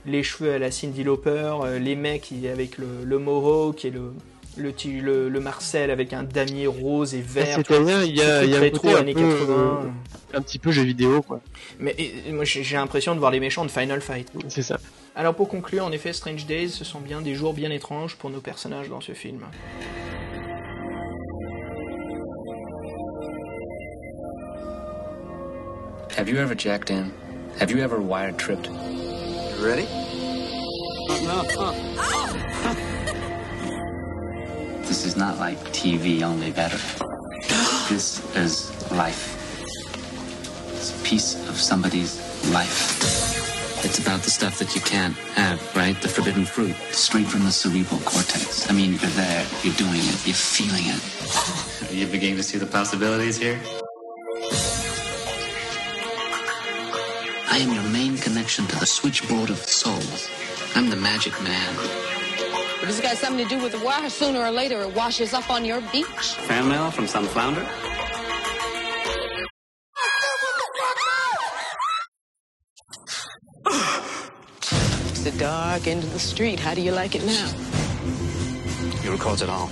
[0.06, 4.12] les cheveux à la Cindy Lauper, les mecs avec le, le mohawk et le,
[4.56, 7.62] le, le, le Marcel avec un damier rose et vert.
[7.62, 7.84] tu vois.
[7.84, 9.46] C'est-à-dire, il y a, y a un rétro un années peu, 80.
[9.52, 9.88] euh,
[10.38, 11.40] un petit peu jeu vidéo, quoi.
[11.78, 14.30] Mais et- moi j'ai j'ai l'impression de voir les méchants de Final Fight.
[14.48, 14.78] C'est ça.
[15.16, 18.30] Alors pour conclure, en effet, Strange Days, ce sont bien des jours bien étranges pour
[18.30, 19.40] nos personnages dans ce film.
[26.16, 27.12] Have you ever jacked in?
[27.58, 28.68] Have you ever wired tripped?
[29.60, 29.86] Ready?
[34.86, 36.78] This is not like TV, only better.
[37.88, 39.40] This is life.
[40.74, 42.18] It's a piece of somebody's
[42.52, 43.84] life.
[43.84, 46.00] It's about the stuff that you can't have, right?
[46.00, 46.74] The forbidden fruit.
[46.90, 48.70] Straight from the cerebral cortex.
[48.70, 51.90] I mean, you're there, you're doing it, you're feeling it.
[51.90, 53.60] Are you beginning to see the possibilities here?
[57.50, 60.28] I am your main connection to the switchboard of souls.
[60.74, 62.13] I'm the magic man.
[62.84, 65.48] If it's got something to do with the water, sooner or later it washes up
[65.48, 66.34] on your beach.
[66.44, 67.66] Fan mail from some flounder?
[75.08, 76.60] It's the dark end of the street.
[76.60, 77.46] How do you like it now?
[79.00, 79.70] He records it all.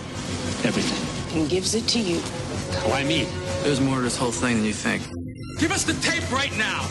[0.65, 1.39] Everything.
[1.39, 2.17] And gives it to you.
[2.89, 3.25] Why me?
[3.63, 5.03] There's more to this whole thing than you think.
[5.61, 6.89] Give us the tape right now!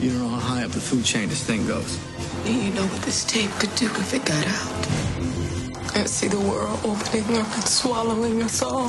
[0.00, 1.98] You don't know how high up the food chain this thing goes.
[2.48, 5.94] Do you know what this tape could do if it got out?
[5.94, 8.88] I see the world opening up and swallowing us all.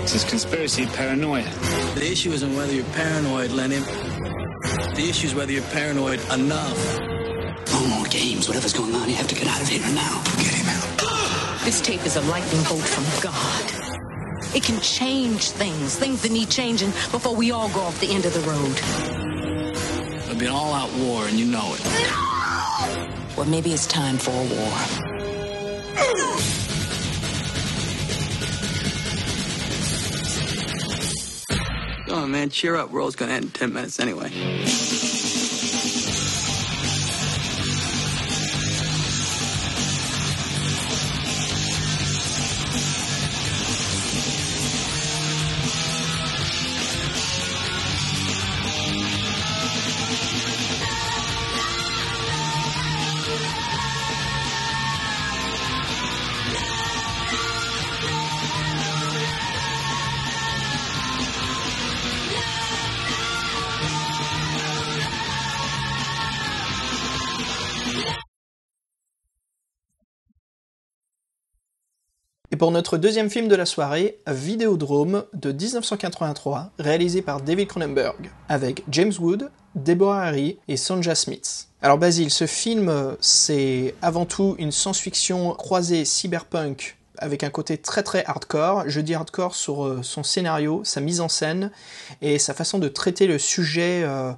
[0.00, 1.48] This is conspiracy paranoia.
[1.94, 3.78] The issue isn't whether you're paranoid, Lenny.
[3.78, 6.98] The issue is whether you're paranoid enough.
[6.98, 8.48] No more games.
[8.48, 10.24] Whatever's going on, you have to get out of here now.
[10.38, 11.64] Get him out.
[11.64, 14.56] This tape is a lightning bolt from God.
[14.56, 18.26] It can change things, things that need changing before we all go off the end
[18.26, 19.35] of the road.
[20.36, 21.80] It'll be an all-out war, and you know it.
[23.38, 24.70] Well, maybe it's time for a war.
[32.06, 32.90] Come on, man, cheer up.
[32.90, 34.30] World's gonna end in 10 minutes anyway.
[72.56, 78.30] Et pour notre deuxième film de la soirée, Vidéodrome de 1983, réalisé par David Cronenberg,
[78.48, 81.68] avec James Wood, Deborah Harry et Sonja Smith.
[81.82, 88.02] Alors Basile, ce film, c'est avant tout une science-fiction croisée cyberpunk avec un côté très
[88.02, 88.84] très hardcore.
[88.86, 91.70] Je dis hardcore sur euh, son scénario, sa mise en scène
[92.22, 94.32] et sa façon de traiter le sujet euh,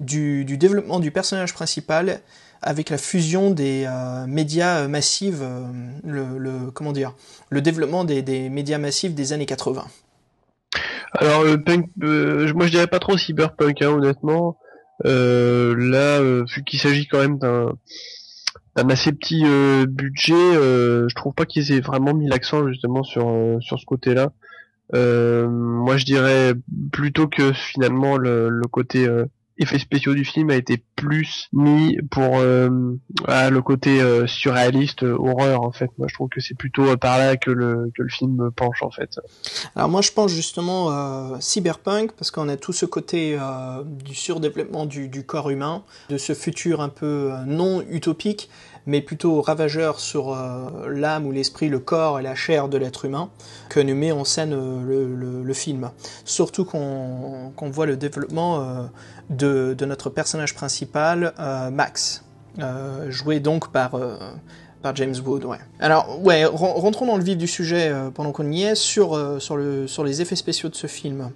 [0.00, 2.20] du développement du personnage principal
[2.62, 5.66] avec la fusion des euh, médias euh, massifs, euh,
[6.04, 7.14] le, le- comment dire,
[7.48, 9.84] le développement des, médias massifs des années 80.
[11.14, 14.56] Alors euh, punk, moi je dirais pas trop cyberpunk, hein, honnêtement.
[15.02, 19.42] Là, vu qu'il s'agit quand même d'un assez petit
[19.88, 24.30] budget, je trouve pas qu'ils aient vraiment mis l'accent justement sur sur ce côté-là.
[24.92, 26.52] moi, je dirais
[26.92, 29.08] plutôt que finalement le, le côté
[29.60, 32.70] effets spéciaux du film a été plus mis pour euh,
[33.28, 35.90] le côté euh, surréaliste, euh, horreur en fait.
[35.98, 38.90] Moi je trouve que c'est plutôt par là que le, que le film penche en
[38.90, 39.20] fait.
[39.76, 43.38] Alors moi je pense justement cyberpunk parce qu'on a tout ce côté
[43.84, 48.48] du surdéveloppement du corps humain, de ce futur un peu non utopique
[48.86, 50.36] mais plutôt ravageur sur
[50.88, 53.30] l'âme ou l'esprit, le corps et la chair de l'être humain,
[53.68, 55.90] que nous met en scène le, le, film.
[56.24, 58.88] Surtout qu'on voit le développement
[59.30, 62.24] de, notre personnage principal, euh, Max,
[62.58, 64.16] euh, joué donc par, euh,
[64.94, 65.46] James Wood.
[65.78, 69.14] Alors, ouais, rentrons dans le vif du sujet pendant qu'on y est, sur
[70.04, 71.30] les effets spéciaux de ce film.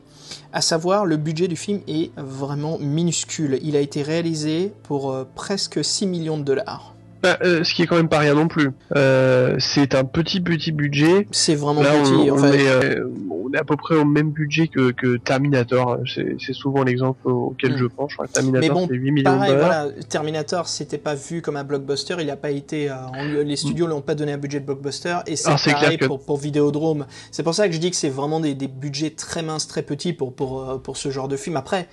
[0.55, 3.59] À savoir, le budget du film est vraiment minuscule.
[3.63, 6.94] Il a été réalisé pour presque 6 millions de dollars.
[7.25, 8.71] Bah, euh, ce qui est quand même pas rien non plus.
[8.97, 11.27] Euh, c'est un petit petit budget.
[11.31, 12.31] C'est vraiment petit.
[12.31, 12.65] On, en fait.
[12.65, 16.01] est, euh, on, est, à peu près au même budget que, que Terminator.
[16.05, 17.79] C'est souvent l'exemple auquel mm.
[17.79, 18.13] je pense.
[18.31, 19.59] Terminator, c'est 8 millions de dollars.
[19.59, 22.17] Voilà, Terminator, c'était pas vu comme un blockbuster.
[22.21, 22.95] Il a pas été.
[23.43, 25.21] les studios lui ont pas donné un budget de blockbuster.
[25.27, 27.07] Et c'est pareil pour, pour Vidéodrome.
[27.31, 29.83] C'est pour ça que je dis que c'est vraiment des, des budgets très minces, très
[29.83, 31.57] petits pour pour pour ce genre de film.
[31.57, 31.89] Après,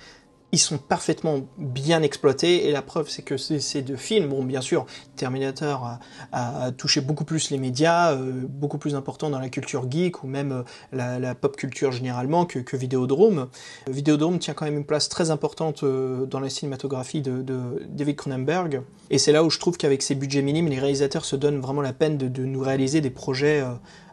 [0.52, 4.60] ils sont parfaitement bien exploités et la preuve c'est que ces deux films, bon bien
[4.60, 4.84] sûr,
[5.16, 5.98] Terminator
[6.32, 10.26] a, touché beaucoup plus les médias, euh, beaucoup plus important dans la culture geek ou
[10.26, 13.48] même euh, la, pop culture généralement que, que Vidéodrome.
[13.88, 17.42] Vidéodrome tient quand même une place très importante euh, dans la cinématographie de,
[17.88, 21.36] David Cronenberg et c'est là où je trouve qu'avec ces budgets minimes, les réalisateurs se
[21.36, 23.64] donnent vraiment la peine de, nous réaliser des projets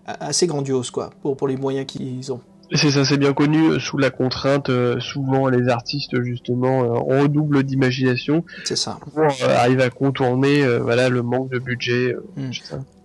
[0.05, 2.41] assez grandioses quoi, pour, pour les moyens qu'ils ont.
[2.73, 3.71] C'est ça, c'est bien connu.
[3.71, 8.43] Euh, sous la contrainte, euh, souvent les artistes justement euh, redoublent d'imagination.
[8.63, 8.99] C'est ça.
[9.13, 12.15] Pour arriver à contourner, voilà, le manque de budget.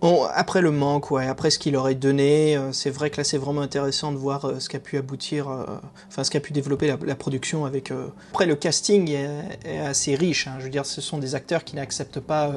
[0.04, 3.24] Mm après le manque, ouais, après ce qu'il aurait donné, euh, c'est vrai que là
[3.24, 5.64] c'est vraiment intéressant de voir euh, ce qu'a pu aboutir, euh,
[6.08, 7.92] enfin ce qu'a pu développer la, production avec.
[8.30, 10.56] Après le casting est, assez riche, hein.
[10.58, 12.52] je veux dire, ce sont des acteurs qui n'acceptent pas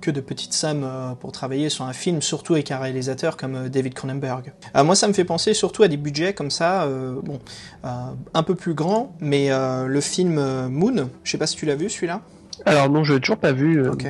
[0.00, 0.88] que de petites sommes
[1.20, 4.52] pour travailler sur un film, surtout avec un réalisateur comme David Cronenberg.
[4.74, 6.88] moi ça me fait penser surtout à des budgets comme ça,
[7.22, 7.40] bon,
[7.82, 11.90] un peu plus grands, mais le film Moon, je sais pas si tu l'as vu
[11.90, 12.22] celui-là?
[12.64, 13.86] Alors non, je l'ai toujours pas vu.
[13.88, 14.06] Ok.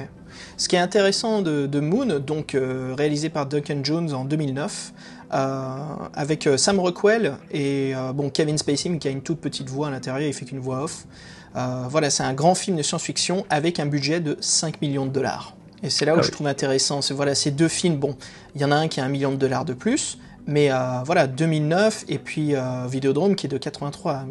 [0.56, 4.92] Ce qui est intéressant de, Moon, donc euh, réalisé par Duncan Jones en 2009,
[5.32, 5.76] euh,
[6.14, 9.90] avec euh, Sam Rockwell et bon Kevin Spacey, qui a une toute petite voix à
[9.90, 11.06] l'intérieur, il fait qu'une voix off.
[11.54, 15.54] voilà, c'est un grand film de science-fiction avec un budget de 5 millions de dollars.
[15.82, 17.02] Et c'est là où ah je trouve intéressant.
[17.02, 17.96] C'est voilà, ces deux films.
[17.96, 18.16] Bon,
[18.54, 20.70] il y en a un qui a un million de dollars de plus, mais
[21.04, 22.54] voilà, 2009 et puis
[22.88, 24.24] Videodrome qui est de 83.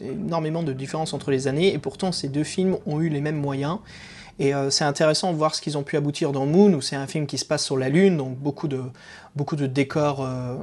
[0.00, 3.40] Énormément de différence entre les années, et pourtant ces deux films ont eu les mêmes
[3.40, 3.78] moyens.
[4.38, 6.96] Et euh, c'est intéressant de voir ce qu'ils ont pu aboutir dans Moon, où c'est
[6.96, 8.82] un film qui se passe sur la Lune, donc beaucoup de,
[9.34, 10.56] beaucoup de décors, euh,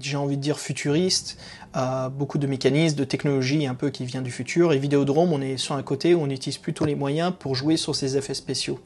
[0.00, 1.38] j'ai envie de dire, futuristes,
[1.76, 4.72] euh, beaucoup de mécanismes, de technologie un peu qui vient du futur.
[4.72, 7.76] Et Vidéodrome, on est sur un côté où on utilise plutôt les moyens pour jouer
[7.76, 8.80] sur ces effets spéciaux.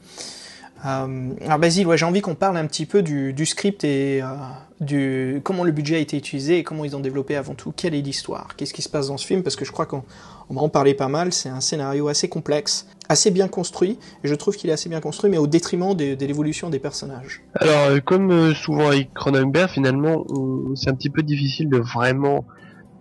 [0.85, 4.27] Euh, alors Basile, j'ai envie qu'on parle un petit peu du, script et euh,
[4.79, 7.73] du comment le budget a été utilisé et comment ils ont développé avant tout.
[7.75, 8.55] Quelle est l'histoire?
[8.55, 9.43] Qu'est-ce qui se passe dans ce film?
[9.43, 10.03] Parce que je crois qu'on
[10.49, 11.33] va en parler pas mal.
[11.33, 13.99] C'est un scénario assez complexe, assez bien construit.
[14.23, 16.79] Et je trouve qu'il est assez bien construit, mais au détriment de, de l'évolution des
[16.79, 17.41] personnages.
[17.55, 20.25] Alors, euh, comme souvent avec Cronenberg, finalement,
[20.75, 22.45] c'est un petit peu difficile de vraiment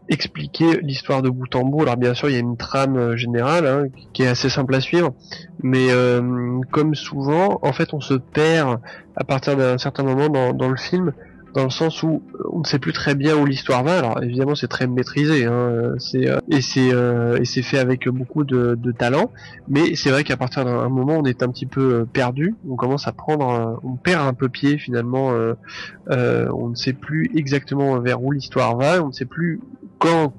[0.09, 1.83] expliquer l'histoire de bout en bout.
[1.83, 4.75] Alors bien sûr, il y a une trame euh, générale hein, qui est assez simple
[4.75, 5.15] à suivre,
[5.63, 8.81] mais euh, comme souvent, en fait, on se perd
[9.17, 11.13] à partir d'un certain moment dans, dans, le film,
[11.55, 12.23] dans le sens où
[12.53, 13.99] on ne sait plus très bien où l'histoire va.
[13.99, 18.45] Alors évidemment, c'est très maîtrisé, hein, c'est euh, et c'est et c'est fait avec beaucoup
[18.45, 19.31] de, de talent,
[19.69, 22.55] mais c'est vrai qu'à partir d'un moment, on est un petit peu perdu.
[22.69, 25.33] On commence à prendre, on perd un peu pied finalement.
[26.09, 29.61] on ne sait plus exactement vers où l'histoire va, on ne sait plus
[29.99, 30.33] quand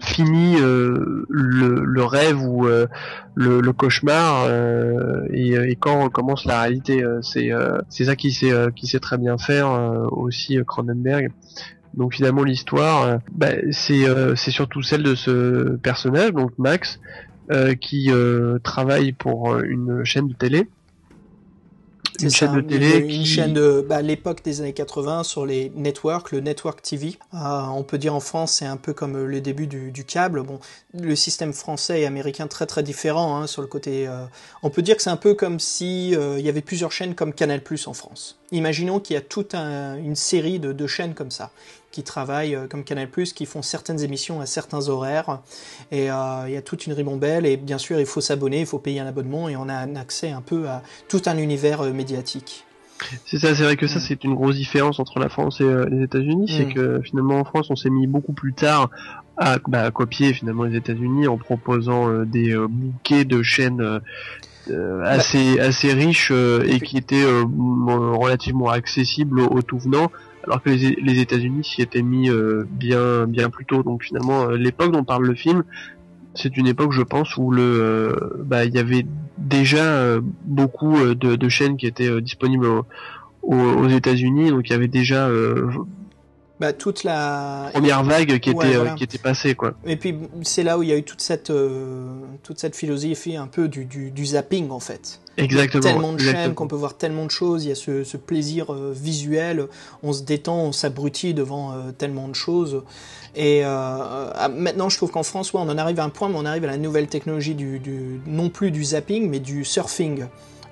[0.00, 2.86] finit euh, le, rêve ou euh,
[3.34, 7.50] le, cauchemar euh, et, quand commence la réalité c'est
[7.88, 9.68] c'est ça qui sait qui sait très bien faire
[10.12, 11.32] aussi Cronenberg.
[11.94, 14.04] Donc finalement l'histoire bah, c'est
[14.36, 17.00] c'est surtout celle de ce personnage donc Max
[17.80, 18.10] qui
[18.62, 20.68] travaille pour une chaîne de télé
[22.22, 26.32] une chaîne de télé une, chaîne de bah, l'époque des années 80 sur les networks,
[26.32, 27.16] le network TV.
[27.34, 27.38] Euh,
[27.74, 30.42] on peut dire en France c'est un peu comme le début du, du, câble.
[30.42, 30.58] Bon,
[30.98, 34.06] le système français et américain très très différent hein, sur le côté.
[34.06, 34.24] Euh,
[34.62, 37.14] on peut dire que c'est un peu comme si euh, il y avait plusieurs chaînes
[37.14, 38.38] comme Canal Plus en France.
[38.52, 41.52] Imaginons qu'il y a toute un- une série de, de chaînes comme ça,
[41.90, 45.40] qui travaillent euh, comme Canal+, qui font certaines émissions à certains horaires,
[45.90, 48.66] et euh, il y a toute une ribambelle, et bien sûr il faut s'abonner, il
[48.66, 51.82] faut payer un abonnement, et on a un accès un peu à tout un univers
[51.82, 52.64] euh, médiatique.
[53.24, 55.86] C'est ça, c'est vrai que ça c'est une grosse différence entre la France et euh,
[55.86, 58.90] les États-Unis, c'est que finalement en France on s'est mis beaucoup plus tard
[59.38, 64.00] à, bah, à copier finalement les États-Unis en proposant euh, des euh, bouquets de chaînes
[64.70, 70.12] euh, assez assez riches et qui étaient relativement accessibles aux, aux tout venants,
[70.44, 72.28] alors que les, les États-Unis s'y étaient mis
[72.70, 73.82] bien bien plus tôt.
[73.82, 75.64] Donc finalement l'époque dont parle le film,
[76.34, 79.06] c'est une époque je pense où le euh, bah il y avait
[79.38, 82.86] déjà euh, beaucoup euh, de, de chaînes qui étaient disponibles au-
[83.42, 85.28] au- aux États-Unis, donc il y avait déjà
[86.60, 88.90] Bah, toute la première vague qui Ouais, était voilà.
[88.94, 89.72] qui était passée quoi.
[89.86, 93.34] Et puis c'est là où il y a eu toute cette euh, toute cette philosophie
[93.36, 95.20] un peu du, du, du zapping en fait.
[95.42, 95.82] Exactement.
[95.82, 97.64] Tellement de chaînes qu'on peut voir tellement de choses.
[97.64, 99.66] Il y a ce, ce plaisir euh, visuel.
[100.02, 102.82] On se détend, on s'abrutit devant euh, tellement de choses.
[103.36, 103.68] Et euh,
[104.34, 106.44] ah, maintenant, je trouve qu'en France, ouais, on en arrive à un point, mais on
[106.44, 110.24] arrive à la nouvelle technologie du, du non plus du zapping, mais du surfing.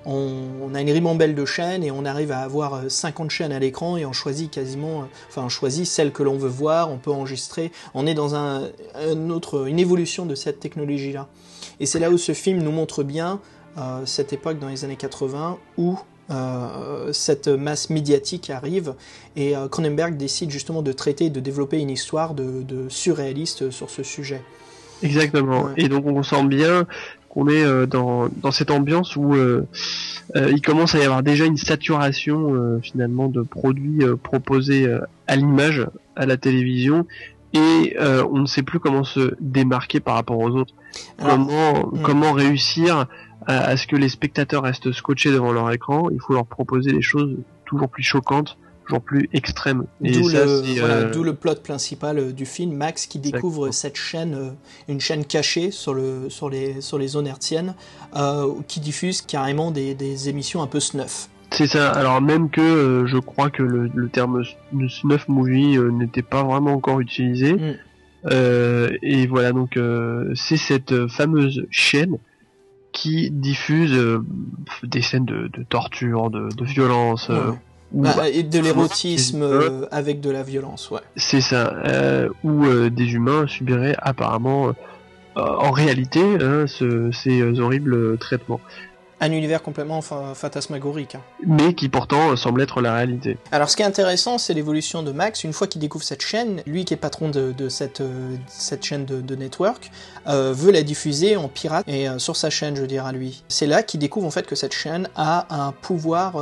[0.05, 3.51] On, on a une ribambelle de chaînes et on arrive à avoir euh, 50 chaînes
[3.51, 6.89] à l'écran et on choisit quasiment, euh, enfin on choisit celle que l'on veut voir,
[6.89, 7.71] on peut enregistrer.
[7.93, 11.27] On est dans un, un autre, une évolution de cette technologie-là.
[11.79, 13.39] Et c'est là où ce film nous montre bien
[13.77, 15.97] euh, cette époque dans les années 80 où
[16.31, 18.93] euh, cette masse médiatique arrive
[19.35, 23.71] et euh, Cronenberg décide justement de traiter et de développer une histoire de, de surréaliste
[23.71, 24.41] sur ce sujet.
[25.01, 25.63] Exactement.
[25.63, 25.73] Ouais.
[25.77, 26.85] Et donc on sent bien
[27.29, 29.65] qu'on est dans, dans cette ambiance où euh,
[30.35, 34.87] euh, il commence à y avoir déjà une saturation euh, finalement de produits proposés
[35.27, 37.05] à l'image, à la télévision,
[37.53, 40.73] et on ne sait plus comment se démarquer par rapport aux autres.
[41.17, 42.01] Alors, comment hmm.
[42.03, 43.07] comment réussir
[43.45, 46.91] à, à ce que les spectateurs restent scotchés devant leur écran Il faut leur proposer
[46.91, 49.85] des choses toujours plus choquantes, toujours plus extrêmes.
[50.01, 54.33] D'où le, voilà, euh, le plot principal euh, du film, Max qui découvre cette chaîne,
[54.33, 54.49] euh,
[54.87, 57.75] une chaîne cachée sur, le, sur, les, sur les zones hertziennes,
[58.67, 61.29] qui diffuse carrément des, des émissions un peu snuff.
[61.51, 61.89] C'est ça.
[61.91, 64.43] Alors même que euh, je crois que le, le terme
[64.87, 67.53] snuff movie euh, n'était pas vraiment encore utilisé.
[67.53, 67.75] Mm.
[68.25, 69.79] Euh, et voilà donc
[70.35, 72.17] c'est cette fameuse chaîne
[72.91, 74.23] qui diffuse euh,
[74.83, 77.29] des scènes de, de torture, de, de violence.
[77.29, 77.51] euh,
[77.91, 78.09] Ouais.
[78.15, 80.99] Bah, et de l'érotisme Euh, avec de la violence, ouais.
[81.15, 81.73] C'est ça.
[82.43, 84.73] Où des humains subiraient apparemment,
[85.35, 88.59] en réalité, hein, ce- ces horribles traitements.
[89.21, 91.15] Un univers complètement fa- fantasmagorique.
[91.15, 91.21] hein.
[91.45, 93.37] Mais qui pourtant euh, semble être la réalité.
[93.51, 95.43] Alors ce qui est intéressant, c'est l'évolution de Max.
[95.43, 98.83] Une fois qu'il découvre cette chaîne, lui qui est patron de, de cette, euh, cette
[98.85, 99.91] chaîne de, de network,
[100.27, 103.43] euh, veut la diffuser en pirate et sur sa chaîne, je veux dire à lui.
[103.49, 106.35] C'est là qu'il découvre en fait que cette chaîne a un pouvoir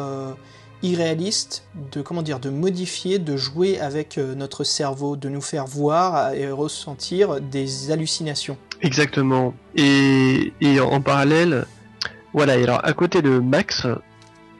[0.83, 6.33] irréaliste de comment dire de modifier, de jouer avec notre cerveau, de nous faire voir
[6.33, 8.57] et ressentir des hallucinations.
[8.81, 9.53] Exactement.
[9.75, 11.65] Et, et en parallèle,
[12.37, 12.55] voilà.
[12.57, 13.87] Et alors à côté de Max,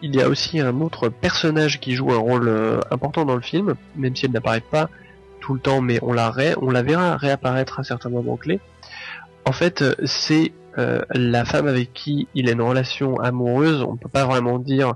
[0.02, 3.42] il y a aussi un autre personnage qui joue un rôle euh, important dans le
[3.42, 4.90] film, même si elle n'apparaît pas
[5.42, 8.60] tout le temps, mais on la ré- on la verra réapparaître à certains moments clés.
[9.46, 13.82] En fait, c'est euh, la femme avec qui il a une relation amoureuse.
[13.84, 14.96] On peut pas vraiment dire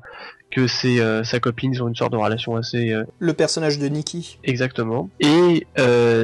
[0.49, 1.71] que c'est euh, sa copine.
[1.73, 4.39] Ils ont une sorte de relation assez Le personnage de Nikki.
[4.43, 5.09] Exactement.
[5.19, 5.67] Et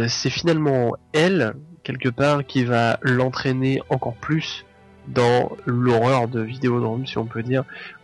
[0.07, 1.53] c'est finalement elle,
[1.83, 4.65] quelque part, qui va l'entraîner encore plus
[5.07, 7.63] dans l'horreur de Vidéodrome, si on peut dire.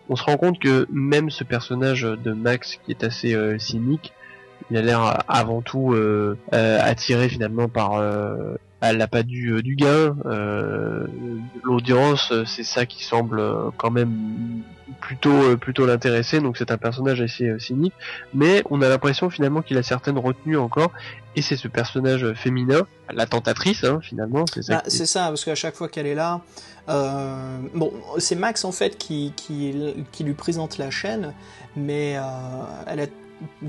[0.10, 4.14] On se rend compte que même ce personnage de Max, qui est assez euh, cynique,
[4.70, 10.16] il a l'air avant tout euh, euh, attiré finalement par euh, l'appât du, du gain,
[10.26, 11.08] euh,
[11.64, 14.62] l'audience, euh, c'est ça qui semble euh, quand même
[15.04, 16.40] plutôt euh, plutôt l'intéresser.
[16.40, 17.94] Donc c'est un personnage assez euh, cynique,
[18.34, 20.92] mais on a l'impression finalement qu'il a certaines retenues encore.
[21.36, 22.82] Et c'est ce personnage féminin,
[23.12, 24.78] la tentatrice hein, finalement, c'est ça.
[24.78, 26.42] Ah, qui- c'est ça, parce qu'à chaque fois qu'elle est là,
[26.90, 29.74] euh, bon, c'est Max en fait qui, qui,
[30.12, 31.34] qui lui présente la chaîne,
[31.76, 32.22] mais euh,
[32.88, 33.06] elle a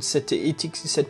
[0.00, 0.34] cette,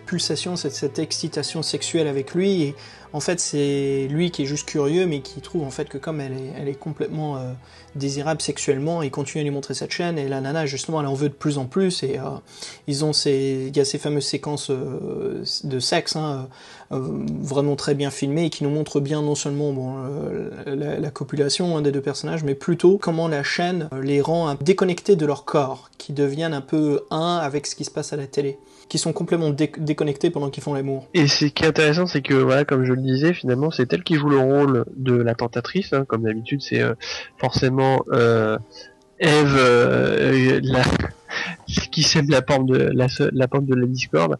[0.06, 2.74] pulsation, cette, cette excitation sexuelle avec lui, et
[3.14, 6.20] en fait c'est lui qui est juste curieux, mais qui trouve en fait que comme
[6.20, 7.52] elle est, elle est complètement euh,
[7.94, 11.14] désirable sexuellement, il continue à lui montrer cette chaîne, et la nana justement elle en
[11.14, 12.24] veut de plus en plus, et euh,
[12.88, 16.48] ils ont ces, il y a ces fameuses séquences euh, de sexe, hein,
[16.90, 19.94] vraiment très bien filmées et qui nous montrent bien non seulement bon,
[20.66, 25.14] la, la copulation hein, des deux personnages, mais plutôt comment la chaîne les rend déconnectés
[25.14, 28.26] de leur corps, qui deviennent un peu un avec ce qui se passe à la
[28.26, 28.58] télé,
[28.88, 31.08] qui sont complètement dé- déconnectés pendant qu'ils font l'amour.
[31.14, 34.02] Et ce qui est intéressant, c'est que voilà, comme je le disais, finalement, c'est elle
[34.02, 35.92] qui joue le rôle de la tentatrice.
[35.92, 36.04] hein.
[36.06, 36.94] Comme d'habitude, c'est euh,
[37.38, 38.58] forcément euh,
[39.18, 40.60] Eve, euh,
[41.90, 44.36] qui sème la porte de la, la de la discorde.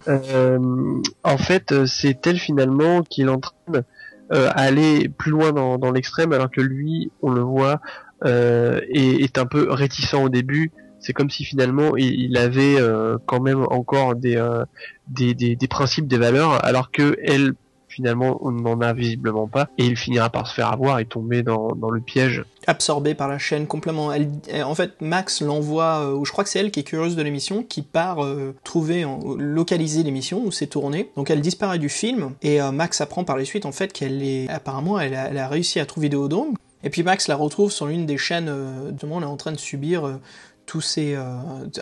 [1.23, 3.85] En fait, c'est elle finalement qui l'entraîne
[4.31, 7.81] à aller plus loin dans, l'extrême, alors que lui, on le voit,
[8.25, 10.71] est, un peu réticent au début.
[11.05, 14.65] C'est comme si finalement il, avait euh, quand même encore des, euh,
[15.07, 17.53] des, des, des, principes, des valeurs, alors que elle
[17.89, 21.43] finalement on n'en a visiblement pas et il finira par se faire avoir et tomber
[21.43, 22.43] dans, dans le piège.
[22.67, 24.13] Absorbé par la chaîne complètement.
[24.13, 24.31] Elle,
[24.65, 27.23] en fait Max l'envoie euh, ou je crois que c'est elle qui est curieuse de
[27.23, 28.27] l'émission qui part
[28.65, 29.07] trouver
[29.39, 31.11] localiser l'émission où c'est tourné.
[31.17, 34.49] Donc elle disparaît du film et Max apprend par la suite en fait qu'elle est
[34.49, 38.17] apparemment elle a, réussi à trouver Vidéodrome et puis Max la retrouve sur l'une des
[38.17, 40.19] chaînes de on est en train de subir
[40.67, 41.23] tous ces, euh,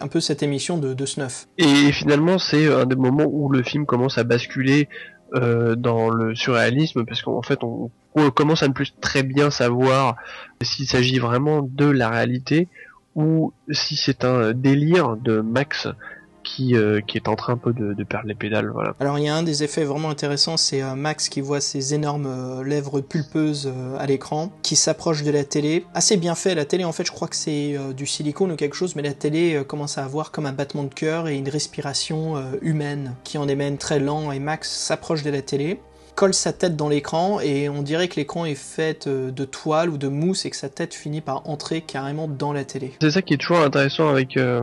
[0.01, 1.47] un peu cette émission de, de snuff.
[1.59, 4.89] Et finalement, c'est un des moments où le film commence à basculer
[5.35, 9.51] euh, dans le surréalisme parce qu'en fait on, on, commence à ne plus très bien
[9.51, 10.17] savoir
[10.61, 12.69] s'il s'agit vraiment de la réalité
[13.15, 15.89] ou si c'est un délire de Max
[16.55, 18.71] qui, euh, qui est en train un peu de, de, perdre les pédales.
[18.73, 18.95] Voilà.
[19.01, 21.95] Alors il y a un des effets vraiment intéressants, c'est euh, Max qui voit ses
[21.95, 25.87] énormes euh, lèvres pulpeuses à l'écran, qui s'approche de la télé.
[25.95, 28.77] Assez bien fait, la télé en fait je crois que c'est du silicone ou quelque
[28.77, 32.43] chose, mais la télé commence à avoir comme un battement de cœur et une respiration
[32.61, 35.81] humaine qui en émène très lent et Max s'approche de la télé
[36.15, 39.97] colle sa tête dans l'écran et on dirait que l'écran est fait de toile ou
[39.97, 42.93] de mousse et que sa tête finit par entrer carrément dans la télé.
[43.01, 44.63] C'est ça qui est toujours intéressant avec euh,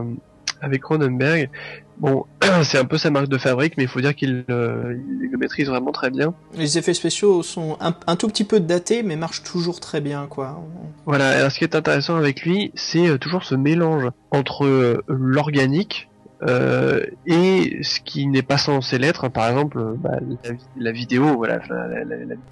[0.60, 1.50] avec Cronenberg.
[1.98, 2.24] Bon,
[2.64, 5.68] c'est un peu sa marque de fabrique, mais il faut dire qu'il euh, le maîtrise
[5.68, 6.34] vraiment très bien.
[6.54, 10.26] Les effets spéciaux sont un, un, tout petit peu datés, mais marchent toujours très bien,
[10.26, 10.62] quoi.
[11.04, 15.04] Voilà, alors ce qui est intéressant avec lui, c'est euh, toujours ce mélange entre euh,
[15.08, 16.08] l'organique,
[16.42, 21.60] euh, et ce qui n'est pas censé l'être, par exemple, bah, la, la, vidéo, voilà,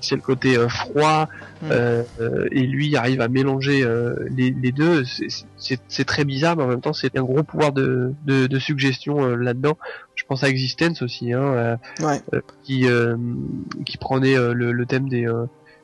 [0.00, 1.28] c'est le côté euh, froid,
[1.62, 1.66] mm.
[1.70, 2.02] euh,
[2.50, 5.04] et lui arrive à mélanger euh, les, les, deux.
[5.56, 9.24] C'est très bizarre, mais en même temps, c'est un gros pouvoir de, de, de suggestion
[9.24, 9.78] euh, là-dedans.
[10.14, 12.20] Je pense à Existence aussi, hein, euh, ouais.
[12.64, 12.86] qui
[13.86, 15.26] qui prenait le, le, thème des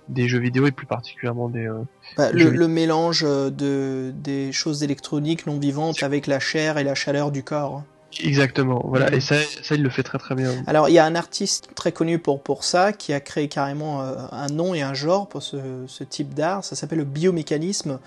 [0.08, 1.66] des jeux vidéo et plus particulièrement des.
[1.66, 1.82] Euh,
[2.16, 6.94] bah, le, le, mélange de des choses électroniques non vivantes avec la chair et la
[6.94, 7.82] chaleur du corps.
[8.20, 10.52] Exactement, voilà, et ça, ça il le fait très très bien.
[10.66, 14.02] Alors il y a un artiste très connu pour pour ça qui a créé carrément
[14.02, 15.56] euh, un nom et un genre pour ce,
[15.86, 16.64] ce type d'art.
[16.64, 17.98] Ça s'appelle le biomécanisme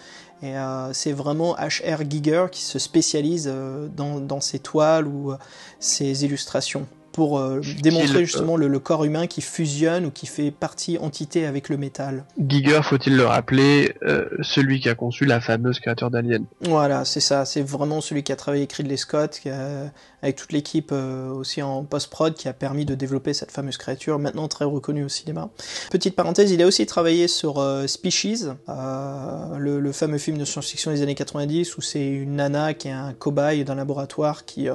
[0.41, 2.10] et euh, c'est vraiment H.R.
[2.10, 5.34] Giger qui se spécialise euh, dans dans ses toiles ou
[5.80, 6.88] ses illustrations
[7.18, 11.47] pour euh, démontrer justement le, le, corps humain qui fusionne ou qui fait partie entité
[11.47, 12.26] avec le métal.
[12.38, 16.45] Giger, faut-il le rappeler, euh, celui qui a conçu la fameuse créature d'Alien.
[16.61, 19.91] Voilà, c'est ça, c'est vraiment celui qui a travaillé avec Ridley Scott, qui a,
[20.22, 24.18] avec toute l'équipe euh, aussi en post-prod, qui a permis de développer cette fameuse créature,
[24.18, 25.49] maintenant très reconnue au cinéma.
[25.91, 30.45] Petite parenthèse, il a aussi travaillé sur euh, Species, euh, le, le, fameux film de
[30.45, 34.68] science-fiction des années 90, où c'est une nana qui est un cobaye d'un laboratoire qui,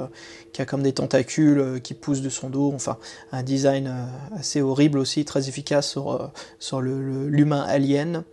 [0.53, 2.97] qui a comme des tentacules qui poussent de son dos, enfin
[3.31, 6.27] un design euh, assez horrible aussi, très efficace sur, euh,
[6.59, 8.23] sur l'humain alien.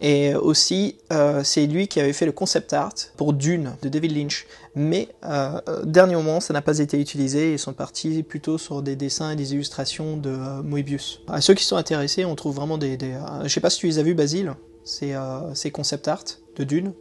[0.00, 4.14] Et aussi, euh, c'est lui qui avait fait le concept art pour Dune de David
[4.14, 4.46] Lynch.
[4.74, 7.54] Mais euh, dernier moment, ça n'a pas été utilisé.
[7.54, 11.22] Ils sont partis plutôt sur des dessins et des illustrations de Moebius.
[11.28, 12.98] À ceux qui sont intéressés, on trouve vraiment des...
[12.98, 14.52] des je sais pas si tu les as vus, Basile,
[14.84, 15.14] ces,
[15.54, 16.24] ces concept art
[16.56, 16.92] de Dune.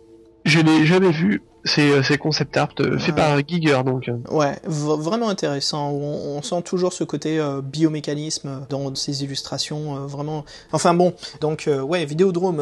[0.46, 1.42] Je l'ai jamais vu.
[1.66, 4.12] C'est concept art euh, fait par Giger donc.
[4.30, 5.90] Ouais, vraiment intéressant.
[5.90, 10.46] On, on, sent toujours ce côté euh, biomécanisme dans ces illustrations, euh, vraiment.
[10.72, 12.62] Enfin bon, donc euh, ouais, Vidéodrome.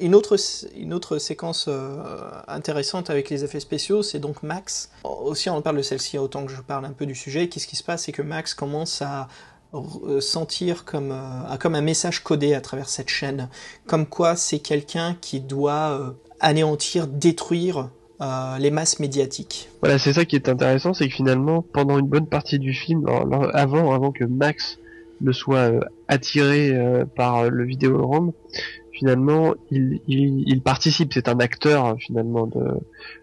[0.00, 0.36] une autre
[0.74, 1.68] une autre séquence
[2.48, 4.90] intéressante avec les effets spéciaux, c'est donc Max.
[5.04, 7.50] Aussi, on parle de celle-ci autant que je parle un peu du sujet.
[7.50, 9.28] Qu'est-ce qui se passe, c'est que Max commence à
[10.20, 13.48] sentir comme, euh, comme un message codé à travers cette chaîne,
[13.86, 16.10] comme quoi c'est quelqu'un qui doit euh,
[16.42, 17.88] anéantir, détruire
[18.20, 19.70] euh, les masses médiatiques.
[19.80, 23.06] Voilà, c'est ça qui est intéressant, c'est que finalement, pendant une bonne partie du film,
[23.54, 24.78] avant, avant que Max
[25.22, 25.72] ne soit
[26.08, 26.76] attiré
[27.16, 28.32] par le vidéorome,
[28.92, 32.64] finalement, il, il, il participe, c'est un acteur finalement de,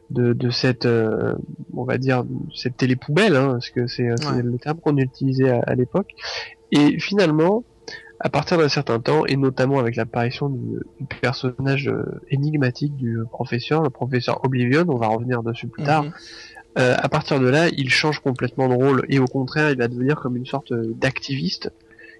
[0.09, 1.35] de, de cette, euh,
[1.73, 4.41] on va dire, cette télé poubelle, hein, parce que c'est ouais.
[4.41, 6.09] le terme qu'on utilisait à, à l'époque.
[6.71, 7.63] Et finalement,
[8.19, 13.19] à partir d'un certain temps, et notamment avec l'apparition du, du, personnage euh, énigmatique du
[13.31, 16.11] professeur, le professeur Oblivion, on va revenir dessus plus tard, -hmm.
[16.79, 19.87] euh, à partir de là, il change complètement de rôle, et au contraire, il va
[19.87, 21.71] devenir comme une sorte d'activiste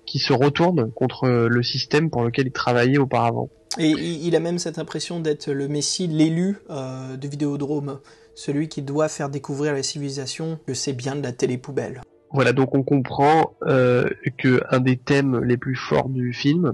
[0.06, 3.50] qui se retourne contre le système pour lequel il travaillait auparavant.
[3.78, 8.00] Et il a même cette impression d'être le messie, l'élu euh, de Vidéodrome,
[8.34, 12.02] celui qui doit faire découvrir à la civilisation que c'est bien de la télé-poubelle.
[12.32, 14.08] Voilà, donc on comprend euh,
[14.38, 16.74] que un des thèmes les plus forts du film,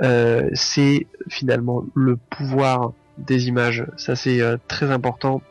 [0.00, 3.86] euh, c'est finalement le pouvoir des images.
[3.96, 5.42] Ça c'est euh, très important.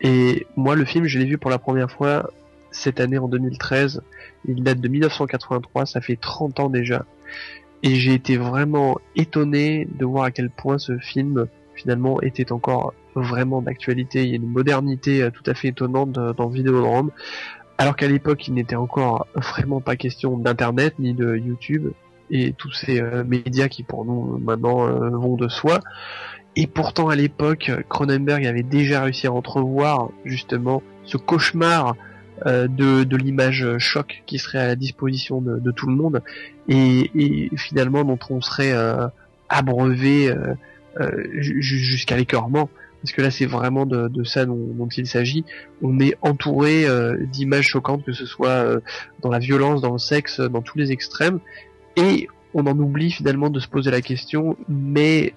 [0.00, 2.30] Et moi, le film, je l'ai vu pour la première fois
[2.70, 4.02] cette année en 2013.
[4.46, 7.04] Il date de 1983, ça fait 30 ans déjà.
[7.82, 12.94] Et j'ai été vraiment étonné de voir à quel point ce film finalement était encore
[13.14, 14.22] vraiment d'actualité.
[14.22, 17.10] Il y a une modernité euh, tout à fait étonnante dans Vidéodrome.
[17.78, 21.92] Alors qu'à l'époque, il n'était encore vraiment pas question d'internet ni de YouTube
[22.30, 25.80] et tous ces euh, médias qui pour nous maintenant euh, vont de soi.
[26.56, 31.94] Et pourtant à l'époque, Cronenberg avait déjà réussi à entrevoir justement ce cauchemar
[32.46, 36.22] euh, de, de l'image choc qui serait à la disposition de, tout le monde
[36.68, 38.74] et, finalement dont on serait
[39.50, 40.34] abreuvé
[41.38, 42.70] jusqu'à l'écœurement
[43.06, 45.44] parce que là c'est vraiment de, ça dont, il s'agit.
[45.80, 46.86] On est entouré
[47.32, 48.66] d'images choquantes, que ce soit
[49.22, 51.38] dans la violence, dans le sexe, dans tous les extrêmes,
[51.96, 55.34] et on en oublie finalement de se poser la question, mais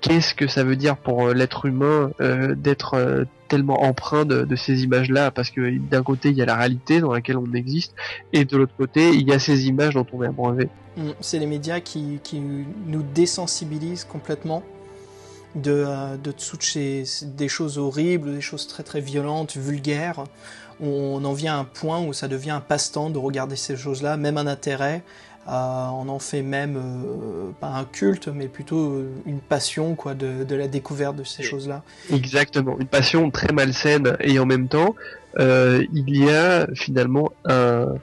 [0.00, 4.56] qu'est-ce que ça veut dire pour euh, l'être humain euh, d'être euh, tellement empreint de,
[4.56, 5.30] ces images-là?
[5.30, 7.94] Parce que d'un côté, il y a la réalité dans laquelle on existe,
[8.32, 10.68] et de l'autre côté, il y a ces images dont on est abreuvé.
[10.96, 12.20] Mm, c'est les médias qui,
[12.86, 14.62] nous désensibilisent complètement
[15.54, 20.24] de, de chez des choses horribles, des choses très très violentes, vulgaires.
[20.80, 24.16] On en vient à un point où ça devient un passe-temps de regarder ces choses-là,
[24.16, 25.02] même un intérêt.
[25.48, 30.54] Euh, on en fait même euh, pas un culte, mais plutôt une passion quoi de,
[30.54, 31.82] la découverte de ces choses-là.
[32.12, 34.94] Exactement, une passion très malsaine et en même temps,
[35.38, 37.94] euh, il y a finalement un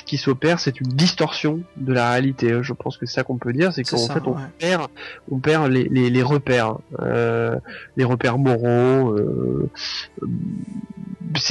[0.00, 2.62] ce qui s'opère, c'est une distorsion de la réalité.
[2.62, 4.88] Je pense que c'est ça qu'on peut dire, c'est qu'en fait on perd,
[5.30, 6.78] on perd les, les, repères,
[7.96, 9.16] les repères moraux.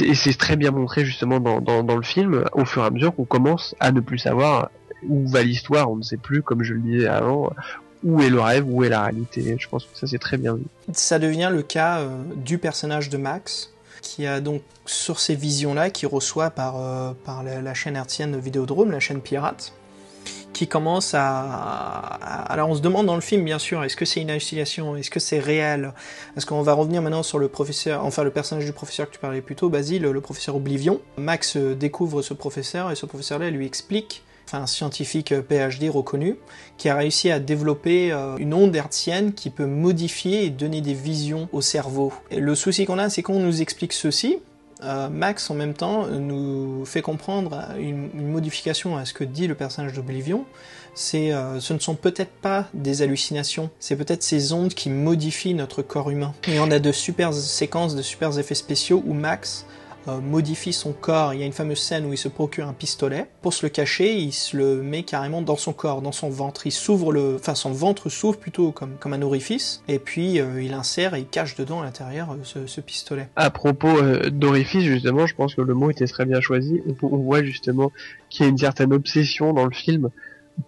[0.00, 3.14] et c'est très bien montré justement dans, dans, le film, au fur et à mesure
[3.14, 4.70] qu'on commence à ne plus savoir
[5.08, 7.52] où va l'histoire, on ne sait plus, comme je le disais avant,
[8.02, 9.56] où est le rêve, où est la réalité.
[9.58, 10.64] Je pense que ça c'est très bien vu.
[10.92, 13.72] Ça devient le cas euh, du personnage de Max,
[14.10, 18.90] qui a donc sur ces visions-là, qui reçoit par, euh, par la, chaîne hertzienne Vidéodrome,
[18.90, 19.72] la chaîne pirate,
[20.52, 21.20] qui commence à,
[22.48, 25.10] Alors on se demande dans le film, bien sûr, est-ce que c'est une hallucination, est-ce
[25.10, 25.92] que c'est réel?
[26.36, 29.20] Est-ce qu'on va revenir maintenant sur le professeur, enfin le personnage du professeur que tu
[29.20, 31.00] parlais plus tôt, Basile, le professeur Oblivion.
[31.16, 34.24] Max euh, découvre ce professeur et ce professeur-là lui explique
[34.58, 36.36] un scientifique PhD reconnu,
[36.76, 40.94] qui a réussi à développer euh, une onde hertzienne qui peut modifier et donner des
[40.94, 42.12] visions au cerveau.
[42.30, 44.38] Et le souci qu'on a, c'est qu'on nous explique ceci,
[44.82, 49.54] euh, Max en même temps nous fait comprendre une, modification à ce que dit le
[49.54, 50.46] personnage d'Oblivion.
[51.14, 55.82] Euh, ce ne sont peut-être pas des hallucinations, c'est peut-être ces ondes qui modifient notre
[55.82, 56.34] corps humain.
[56.48, 59.66] Et on a de super séquences, de super effets spéciaux où Max
[60.06, 61.34] modifie son corps.
[61.34, 63.26] Il y a une fameuse scène où il se procure un pistolet.
[63.42, 66.66] Pour se le cacher, il se le met carrément dans son corps, dans son ventre.
[66.66, 69.82] Il s'ouvre le, enfin son ventre s'ouvre plutôt comme, comme un orifice.
[69.88, 73.28] Et puis euh, il insère et il cache dedans à l'intérieur euh, ce, pistolet.
[73.36, 76.80] À propos d'orifice, justement, je pense que le mot était très bien choisi.
[77.02, 77.92] On, voit justement
[78.28, 80.10] qu'il y a une certaine obsession dans le film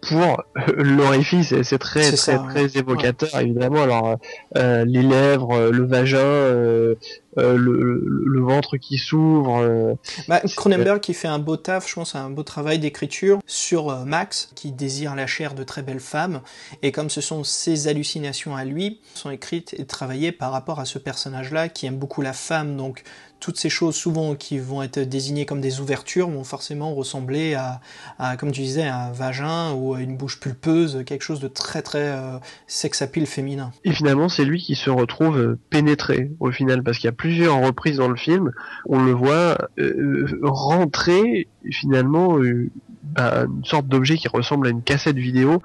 [0.00, 0.42] pour
[0.76, 3.82] l'orifice c'est très très très évocateur évidemment.
[3.82, 4.16] Alors
[4.54, 6.96] les lèvres le vagin
[7.38, 9.62] euh, le, le, ventre qui s'ouvre.
[9.62, 9.94] Euh,
[10.28, 14.04] bah, Cronenberg qui fait un beau taf, je pense, un beau travail d'écriture sur euh,
[14.04, 16.42] Max, qui désire la chair de très belles femmes,
[16.82, 20.84] et comme ce sont ses hallucinations à lui, sont écrites et travaillées par rapport à
[20.84, 23.02] ce personnage-là qui aime beaucoup la femme, donc
[23.42, 28.36] toutes ces choses souvent qui vont être désignées comme des ouvertures vont forcément ressembler à,
[28.36, 32.12] comme tu disais, un vagin ou à une bouche pulpeuse, quelque chose de très très
[32.12, 32.38] euh,
[32.68, 33.72] sex appeal féminin.
[33.84, 37.60] Et finalement, c'est lui qui se retrouve pénétré au final, parce qu'il y a plusieurs
[37.60, 38.52] reprises dans le film,
[38.86, 42.70] on le voit euh, rentrer finalement euh,
[43.18, 45.60] une sorte d'objet qui ressemble à une cassette vidéo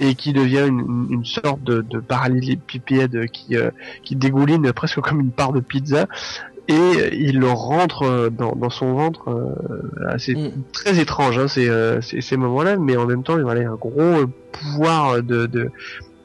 [0.00, 3.54] et qui devient une, sorte de, de parallélépipède qui,
[4.02, 6.08] qui dégouline presque comme une part de pizza
[6.68, 9.56] et il le rentre dans, dans son ventre.
[10.18, 10.50] c'est mm.
[10.72, 11.68] très étrange hein, ces,
[12.00, 15.70] ces, moments-là, mais en même temps, il a un gros pouvoir de, de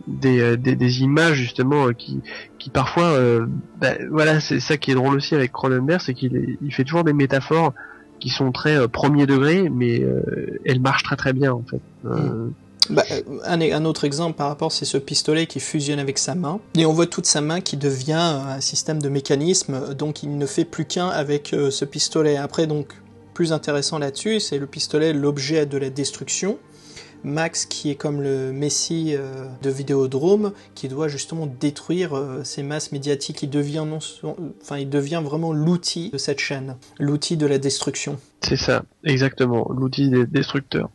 [0.07, 2.21] des, des, des, images justement qui,
[2.67, 3.45] qui parfois, euh,
[3.79, 7.03] bah, voilà, c'est ça qui est drôle aussi avec Cronenberg, c'est qu'il il fait toujours
[7.03, 7.73] des métaphores
[8.19, 11.81] qui sont très euh, premier degré, mais euh, elles marchent très très bien en fait.
[12.03, 12.51] Hmm.
[12.89, 13.03] Bah,
[13.45, 16.59] un, un, autre exemple par rapport, c'est ce pistolet qui fusionne avec sa main.
[16.75, 20.45] Et on voit toute sa main qui devient un système de mécanisme, donc il ne
[20.45, 22.37] fait plus qu'un avec ce pistolet.
[22.37, 22.93] Après, donc,
[23.33, 26.57] plus intéressant là-dessus, c'est le pistolet, l'objet de la destruction.
[27.23, 32.63] Max qui est comme le messie euh, de Vidéodrome, qui doit justement détruire euh, ces
[32.63, 33.43] masses médiatiques.
[33.43, 33.99] Il devient, non,
[34.61, 38.17] enfin, il devient vraiment l'outil de cette chaîne, l'outil de la destruction.
[38.41, 40.89] C'est ça, exactement, l'outil des destructeurs.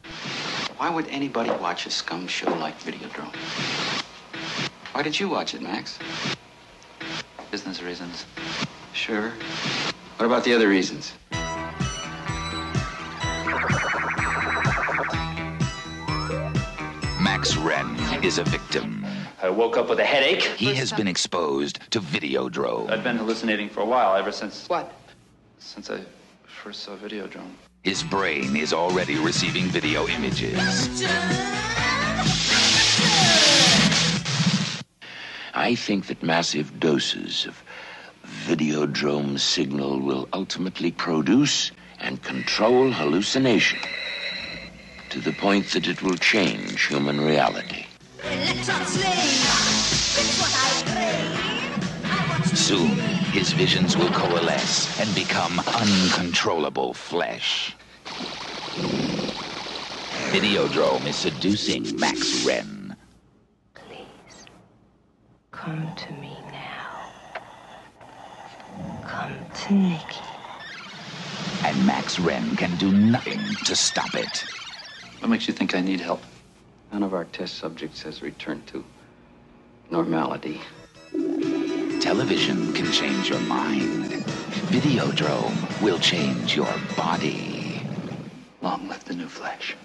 [0.83, 3.33] Why would anybody watch a scum show like Videodrome?
[4.91, 5.97] Why did you watch it, Max?
[7.53, 8.27] Business reasons.
[8.93, 9.31] Sure.
[10.17, 11.13] What about the other reasons?
[17.21, 19.07] Max Wren is a victim.
[19.41, 20.43] I woke up with a headache.
[20.43, 22.91] He has been exposed to Videodrome.
[22.91, 24.69] I've been hallucinating for a while, ever since.
[24.69, 24.93] What?
[25.61, 26.01] Since I
[26.45, 27.53] first saw Videodrome.
[27.83, 30.57] His brain is already receiving video images.
[35.53, 37.61] I think that massive doses of
[38.47, 43.81] Videodrome signal will ultimately produce and control hallucination
[45.11, 47.87] to the point that it will change human reality.
[52.55, 57.75] Soon, his visions will coalesce and become uncontrollable flesh.
[60.31, 62.95] Videodrome is seducing Max Wren.
[63.75, 64.47] Please,
[65.51, 67.11] come to me now.
[69.07, 69.35] Come
[69.67, 70.21] to Nikki.
[71.65, 74.45] And Max Wren can do nothing to stop it.
[75.21, 76.23] What makes you think I need help?
[76.93, 78.85] None of our test subjects has returned to
[79.91, 80.61] normality.
[82.03, 84.25] Television can change your mind.
[84.75, 87.81] Videodrome will change your body.
[88.61, 89.77] Long live the new flesh.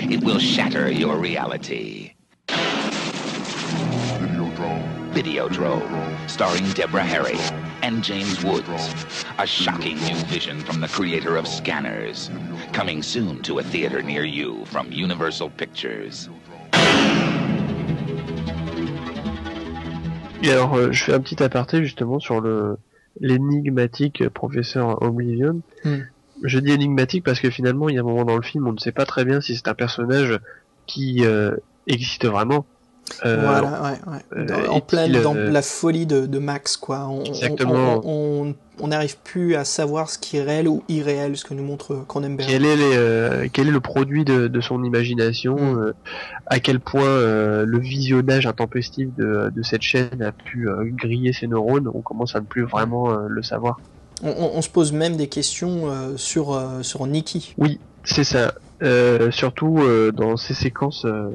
[0.00, 2.14] It will shatter your reality.
[4.16, 5.12] Videodrome.
[5.12, 7.38] Videodrome, starring Deborah Harry
[7.82, 8.94] and James Woods.
[9.38, 12.30] A shocking new vision from the creator of Scanners.
[12.72, 16.30] Coming soon to a theater near you from Universal Pictures.
[20.42, 22.76] Et alors, euh, je fais un petit aparté justement sur le
[23.20, 25.60] l'énigmatique professeur Oblivion.
[25.84, 25.98] Hmm.
[26.42, 28.72] Je dis énigmatique parce que finalement, il y a un moment dans le film, on
[28.72, 30.40] ne sait pas très bien si c'est un personnage
[30.86, 32.66] qui euh, existe vraiment.
[33.24, 34.50] Euh, voilà, ouais, ouais.
[34.50, 37.06] Euh, en pleine dans euh, la folie de, de Max, quoi.
[37.08, 38.00] On- Exactement.
[38.04, 41.52] On on- on n'arrive plus à savoir ce qui est réel ou irréel, ce que
[41.54, 42.48] nous montre Cronenberg.
[42.48, 45.78] quel est, les, euh, quel est le produit de, de son imagination, Mm.
[45.78, 45.92] euh,
[46.46, 51.32] à quel point euh, le visionnage intempestif de, de cette chaîne a pu euh, griller
[51.32, 53.78] ses neurones, on commence à ne plus vraiment euh, le savoir.
[54.22, 57.54] On, on- on se pose même des questions euh, sur, euh, sur Nikki.
[57.58, 58.54] Oui, c'est ça.
[58.82, 61.28] Euh, surtout euh, dans ces séquences euh,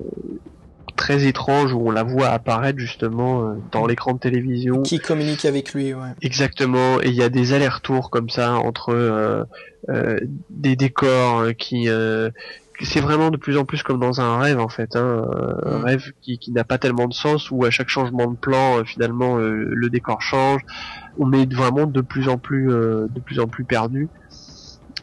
[0.98, 4.82] très étranges où on la voit apparaître justement euh, dans l'écran de télévision.
[4.82, 6.10] Qui communique avec lui, ouais.
[6.22, 9.44] Exactement, et il y a des allers-retours comme ça entre euh,
[9.90, 10.20] euh,
[10.50, 11.88] des décors qui...
[11.88, 12.30] euh,
[12.82, 15.26] c'est vraiment de plus en plus comme dans un rêve en fait, hein,
[15.66, 15.84] un Mm.
[15.84, 19.40] rêve qui, qui n'a pas tellement de sens où à chaque changement de plan finalement
[19.40, 20.62] euh, le décor change.
[21.18, 24.10] On est vraiment de plus en plus euh, de plus en plus perdu.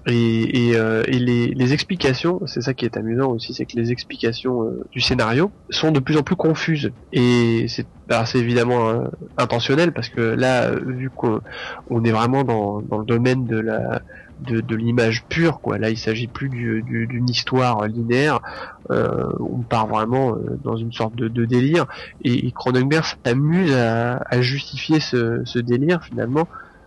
[0.06, 3.76] Et, et, euh, et les, les explications, c'est ça qui est amusant aussi, c'est que
[3.76, 6.92] les explications euh, du scénario sont de plus en plus confuses.
[7.12, 7.86] Et c'est
[8.34, 9.04] évidemment euh,
[9.38, 11.40] intentionnel parce que là, euh, vu qu'on
[11.88, 14.02] on est vraiment dans, dans le domaine de la
[14.40, 15.78] de, de l'image pure, quoi.
[15.78, 18.40] Là, il s'agit plus du- du- d'une histoire linéaire.
[18.90, 21.86] Euh, on part vraiment dans une sorte de, de délire.
[22.24, 26.46] Et, et Cronenberg s'amuse à, à justifier ce, ce délire finalement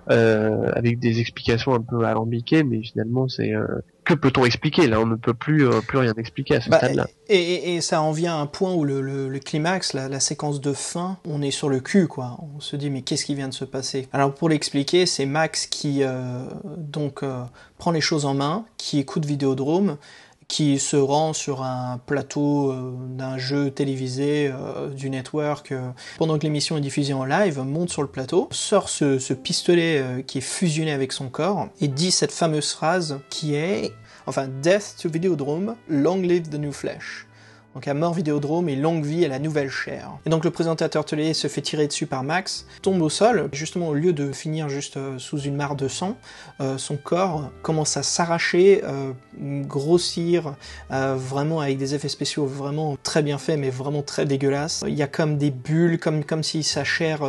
[0.10, 3.66] euh, avec des explications un peu alambiquées, mais finalement c'est euh,
[4.05, 5.01] que peut-on expliquer là?
[5.01, 7.08] On ne peut plus euh, plus rien expliquer à ce Bah, stade-là.
[7.28, 10.08] et, et- et ça en vient à un point où le, le- le climax, la,
[10.08, 12.38] la séquence de fin, on est sur le cul, quoi.
[12.55, 14.08] On se dit, mais qu'est-ce qui vient de se passer?
[14.14, 16.45] Alors, pour l'expliquer, c'est Max qui, euh,
[16.78, 17.43] donc, euh,
[17.78, 19.97] prend les choses en main, qui écoute Vidéodrome,
[20.48, 26.38] qui se rend sur un plateau euh, d'un jeu télévisé euh, du network euh, pendant
[26.38, 30.38] que l'émission est diffusée en live, monte sur le plateau, sort ce, ce pistolet qui
[30.38, 33.93] est fusionné avec son corps et dit cette fameuse phrase qui est
[34.26, 37.26] enfin Death to Videodrome, Long live the new flesh.
[37.78, 40.09] Donc à mort Vidéodrome et longue vie à la nouvelle chair.
[40.25, 43.89] Et donc le présentateur télé se fait tirer dessus par Max, tombe au sol, justement
[43.89, 46.17] au lieu de finir juste euh, sous une mare de sang,
[46.59, 50.55] euh, son corps commence à s'arracher, euh, grossir,
[50.89, 54.84] vraiment avec des effets spéciaux vraiment très bien faits, mais vraiment très dégueulasses.
[54.88, 57.19] Il y a comme des bulles, comme, comme si sa chair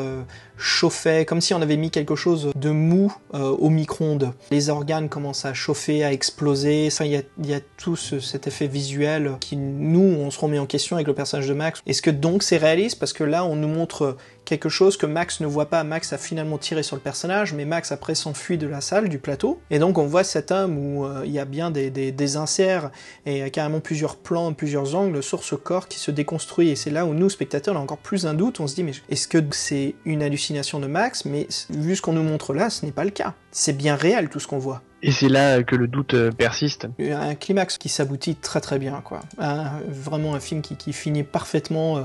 [0.59, 4.33] chauffait, comme si on avait mis quelque chose de mou euh, au micro-ondes.
[4.51, 6.89] Les organes commencent à chauffer, à exploser.
[7.01, 10.59] Il y a, y a tout ce- cet effet visuel qui, nous, on se remet
[10.59, 11.81] en question avec le personnage de Max.
[11.87, 12.99] Est-ce que donc c'est réaliste?
[12.99, 14.17] Parce que là, on nous montre
[14.49, 15.84] quelque chose que Max ne voit pas.
[15.84, 19.18] Max a finalement tiré sur le personnage, mais Max après s'enfuit de la salle, du
[19.18, 19.61] plateau.
[19.70, 22.36] Et donc on voit cet homme où euh, il y a bien des, des, des
[22.36, 22.90] inserts
[23.26, 26.70] et euh, carrément plusieurs plans, plusieurs angles sur ce corps qui se déconstruit.
[26.70, 28.59] Et c'est là où nous, spectateurs, on a encore plus un doute.
[28.61, 31.26] On se dit, mais est-ce que c'est une hallucination de Max?
[31.26, 33.34] Mais vu ce qu'on nous montre là, ce n'est pas le cas.
[33.53, 34.80] C'est bien réel tout ce qu'on voit.
[35.03, 36.88] Et c'est là que le doute euh, persiste.
[36.99, 39.20] Un climax qui s'aboutit très très bien, quoi.
[39.38, 42.03] Un- vraiment un film qui, qui finit parfaitement euh,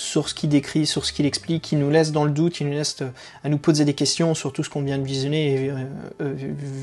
[0.00, 2.64] sur ce qu'il décrit, sur ce qu'il explique, qui nous laisse dans le doute, qui
[2.64, 2.96] nous laisse
[3.44, 5.72] à nous poser des questions sur tout ce qu'on vient de visionner et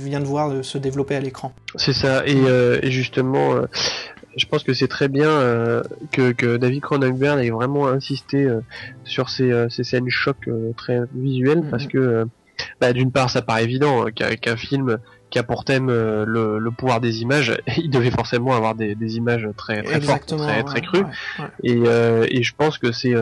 [0.05, 1.53] vient de voir se développer à l'écran.
[1.76, 2.38] C'est ça, et,
[2.84, 3.61] et justement,
[4.38, 8.61] je pense que c'est très bien euh, que, que, David Cronenberg ait vraiment insisté euh,
[9.03, 11.89] sur ces, euh, ces, scènes choc très visuelles parce mhm.
[11.89, 12.28] que
[12.80, 14.99] bah, d'une part ça paraît évident hein, qu'un film
[15.30, 19.17] qui a pour thème le, le, pouvoir des images, il devait forcément avoir des, des
[19.17, 21.05] images très très fortes, très, très crues.
[21.63, 23.13] Et, et je pense que c'est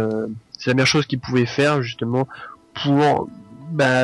[0.57, 2.27] c'est la meilleure chose qu'il pouvait faire justement
[2.83, 3.27] pour
[3.71, 4.03] bah,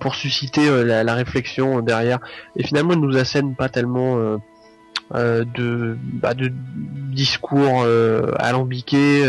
[0.00, 2.18] pour susciter la, la, réflexion derrière.
[2.56, 4.38] Et finalement, il nous assène pas tellement
[5.14, 9.22] euh, de, bah, de discours euh, alambiqués.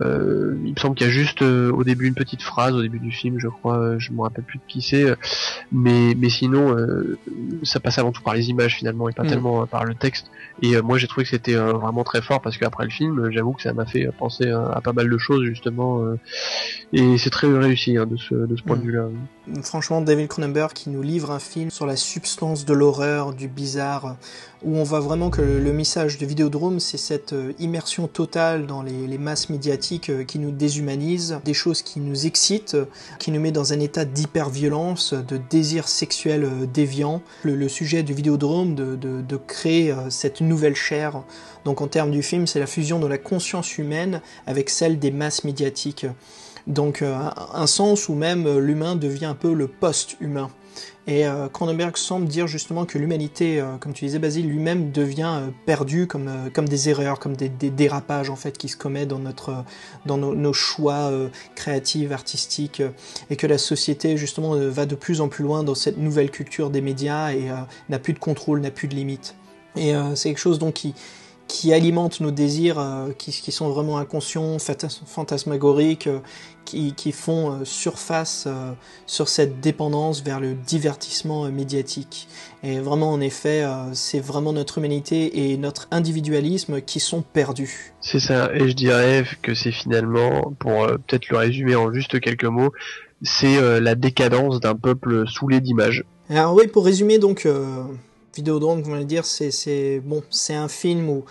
[0.00, 2.82] Euh, euh, il me semble qu'il y a juste au début une petite phrase au
[2.82, 5.06] début du film, je crois, je me rappelle plus de qui c'est,
[5.72, 6.76] mais mais sinon
[7.62, 9.28] ça passe avant tout par les images finalement et pas mm.
[9.28, 10.30] tellement par le texte.
[10.62, 13.62] Et moi j'ai trouvé que c'était vraiment très fort parce qu'après le film, j'avoue que
[13.62, 16.02] ça m'a fait penser à, pas mal de choses justement,
[16.92, 18.86] et c'est très réussi hein, de ce de ce point de mm.
[18.86, 19.08] vue-là.
[19.62, 24.16] Franchement, David Cronenberg qui nous livre un film sur la substance de l'horreur, du bizarre,
[24.64, 28.82] où on voit vraiment que le, message de Vidéodrome, c'est cette euh, immersion totale dans
[28.82, 32.76] les, masses médiatiques euh, qui nous déshumanisent, des choses qui nous excitent,
[33.18, 37.22] qui nous met dans un état d'hyperviolence, de désir sexuel euh, déviant.
[37.42, 41.22] Le, sujet du Vidéodrome, de, de créer cette nouvelle chair.
[41.64, 45.10] Donc en termes du film, c'est la fusion de la conscience humaine avec celle des
[45.10, 46.06] masses médiatiques.
[46.68, 47.16] Donc euh,
[47.54, 50.50] un sens où même euh, l'humain devient un peu le post-humain.
[51.08, 56.06] Et euh, Cronenberg semble dire justement que l'humanité, comme tu disais Basile, lui-même devient perdu
[56.06, 59.64] comme, comme des erreurs, comme des, dérapages en fait qui se commettent dans, notre,
[60.04, 61.10] dans nos, choix
[61.54, 62.82] créatifs, artistiques,
[63.30, 66.68] et que la société justement va de plus en plus loin dans cette nouvelle culture
[66.68, 67.48] des médias et
[67.88, 69.34] n'a plus de contrôle, n'a plus de limites.
[69.76, 70.94] Et c'est quelque chose donc qui,
[71.48, 74.58] qui alimentent nos désirs euh, qui, qui, sont vraiment inconscients,
[75.06, 76.20] fantasmagoriques, euh,
[76.66, 78.46] qui, qui, font euh, surface
[79.06, 82.28] sur cette dépendance vers le divertissement médiatique.
[82.62, 87.94] Et vraiment, en effet, c'est vraiment notre humanité et notre individualisme qui sont perdus.
[88.00, 92.44] C'est ça, et je dirais que c'est finalement, pour peut-être le résumer en juste quelques
[92.44, 92.72] mots,
[93.22, 96.04] c'est la décadence d'un peuple saoulé d'images.
[96.28, 97.46] Alors oui, pour résumer donc
[99.04, 101.24] Dire, c'est un film où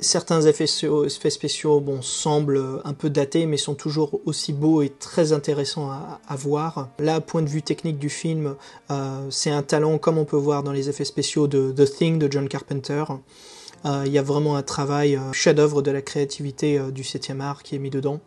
[0.00, 5.90] certains effets, spéciaux semblent un peu datés, mais sont toujours aussi beaux et très intéressants
[5.90, 6.88] à, voir.
[6.98, 8.54] Là, point de vue technique du film,
[8.90, 12.18] euh, c'est un talent comme on peut voir dans les effets spéciaux de The Thing
[12.18, 13.04] de John Carpenter.
[13.84, 17.62] Euh, il y a vraiment un travail euh, chef-d'œuvre de la créativité du 7e art
[17.62, 18.20] qui est mis dedans.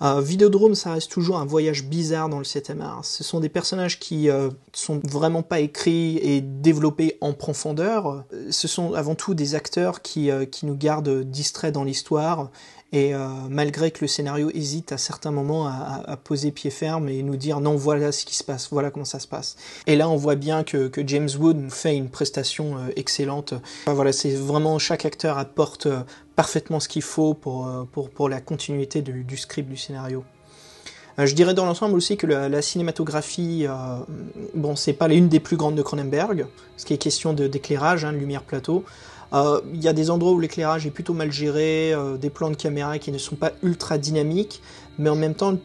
[0.00, 3.04] Euh, Vidéodrome, ça reste toujours un voyage bizarre dans le 7 art.
[3.04, 8.24] Ce sont des personnages qui euh, sont vraiment pas écrits et développés en profondeur.
[8.50, 12.50] Ce sont avant tout des acteurs qui, euh, qui nous gardent distraits dans l'histoire
[12.90, 17.22] et euh, malgré que le scénario hésite à certains moments à, poser pied ferme et
[17.22, 19.56] nous dire non, voilà ce qui se passe, voilà comment ça se passe.
[19.86, 23.54] Et là, on voit bien que, que James Wood nous fait une prestation euh, excellente.
[23.86, 26.00] Voilà, c'est vraiment chaque acteur apporte euh,
[26.34, 30.24] parfaitement ce qu'il faut pour, pour, pour, la continuité du, script du scénario.
[31.18, 33.98] Je dirais dans l'ensemble aussi que la, la cinématographie, euh,
[34.54, 38.12] bon, c'est pas l'une des plus grandes de Cronenberg, ce qui est question d'éclairage, hein,
[38.12, 38.84] de lumière plateau.
[39.32, 42.50] Euh, il y a des endroits où l'éclairage est plutôt mal géré, euh, des plans
[42.50, 44.62] de caméra qui ne sont pas ultra dynamiques,
[44.98, 45.56] mais en même temps,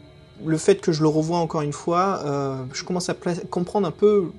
[0.44, 3.14] le fait que je le revois encore une fois, euh, je commence à
[3.50, 4.30] comprendre un peu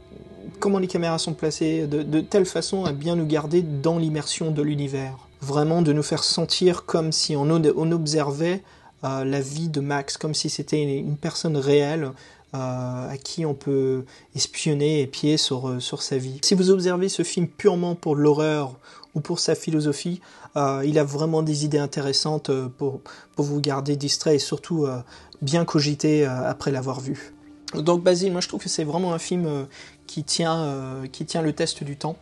[0.59, 4.61] comment les caméras sont placées, de, telle façon à bien nous garder dans l'immersion de
[4.61, 5.17] l'univers.
[5.41, 8.63] Vraiment de nous faire sentir comme si on, observait
[9.03, 12.11] la vie de Max, comme si c'était une, personne réelle,
[12.53, 16.39] à qui on peut espionner et pied sur, sur sa vie.
[16.41, 18.77] Si vous observez ce film purement pour l'horreur
[19.15, 20.21] ou pour sa philosophie.
[20.55, 23.01] Euh, il a vraiment des idées intéressantes euh, pour,
[23.37, 24.99] vous garder distrait et surtout euh,
[25.41, 27.33] bien cogiter après l'avoir vu.
[27.73, 29.67] Donc Basile, moi je trouve que c'est vraiment un film
[30.07, 32.15] qui, tient, qui tient le test du temps.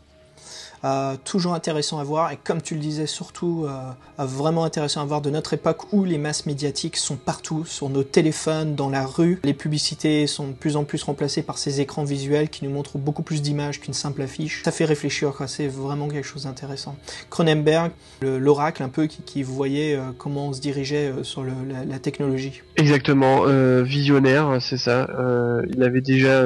[0.86, 5.05] Euh, toujours intéressant à voir et comme tu le disais surtout euh, vraiment intéressant à
[5.05, 9.05] voir de notre époque où les masses médiatiques sont partout, sur nos téléphones, dans la
[9.05, 9.39] rue.
[9.45, 12.97] Les publicités sont de plus en plus remplacées par ces écrans visuels qui nous montrent
[12.97, 14.61] beaucoup plus d'images qu'une simple affiche.
[14.63, 16.97] Ça fait réfléchir, c'est vraiment quelque chose d'intéressant.
[17.29, 22.61] Cronenberg, l'oracle un peu qui, voyait euh, comment on se dirigeait sur la, technologie.
[22.75, 23.43] Exactement,
[23.84, 25.07] visionnaire, c'est ça.
[25.69, 26.43] il avait déjà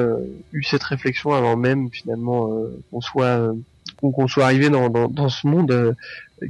[0.52, 2.50] eu cette réflexion avant même finalement
[2.90, 3.52] qu'on soit
[4.00, 5.92] qu'on soit arrivé dans, dans, dans ce monde euh,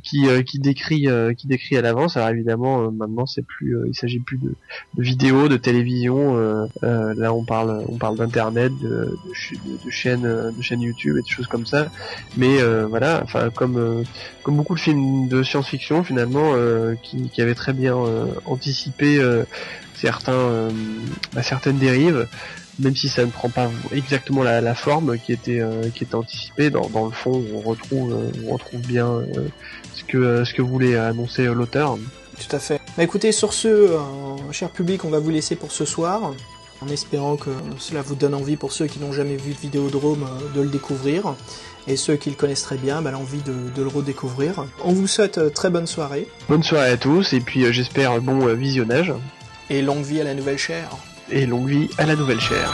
[0.03, 2.17] qui, euh, qui décrit euh, qui décrit à l'avance.
[2.17, 4.55] Alors évidemment, maintenant c'est plus, il s'agit plus de,
[4.95, 6.37] de vidéos, de télévision.
[6.83, 11.29] là, on parle on parle d'internet, de, de, de, chaînes de chaînes YouTube et des
[11.29, 11.89] choses comme ça.
[12.37, 14.05] Mais voilà, enfin comme
[14.43, 16.53] comme beaucoup de films de science-fiction finalement,
[17.03, 17.97] qui, qui avaient très bien
[18.45, 19.21] anticipé
[19.95, 20.69] certains
[21.35, 22.29] bah, certaines dérives
[22.79, 26.71] même si ça ne prend pas exactement la, forme qui était euh, qui était anticipée
[26.71, 29.49] dans, dans le fond on retrouve euh, on retrouve bien euh,
[29.95, 31.99] ce que ce que voulait annoncer l'auteur
[32.39, 33.97] tout à fait bah écoutez sur ce
[34.53, 36.33] cher public on va vous laisser pour ce soir
[36.81, 40.29] en espérant que cela vous donne envie pour ceux qui n'ont jamais vu de Vidéodrome
[40.55, 41.35] de le découvrir
[41.89, 44.67] et ceux qui le connaissent très bien, bah, l'envie de, de, le redécouvrir.
[44.85, 46.29] On vous souhaite très bonne soirée.
[46.47, 49.15] Bonne soirée à tous et puis j'espère bon visionnage.
[49.71, 50.91] Et longue vie à la nouvelle chair
[51.31, 52.73] et longue vie à la nouvelle chaire.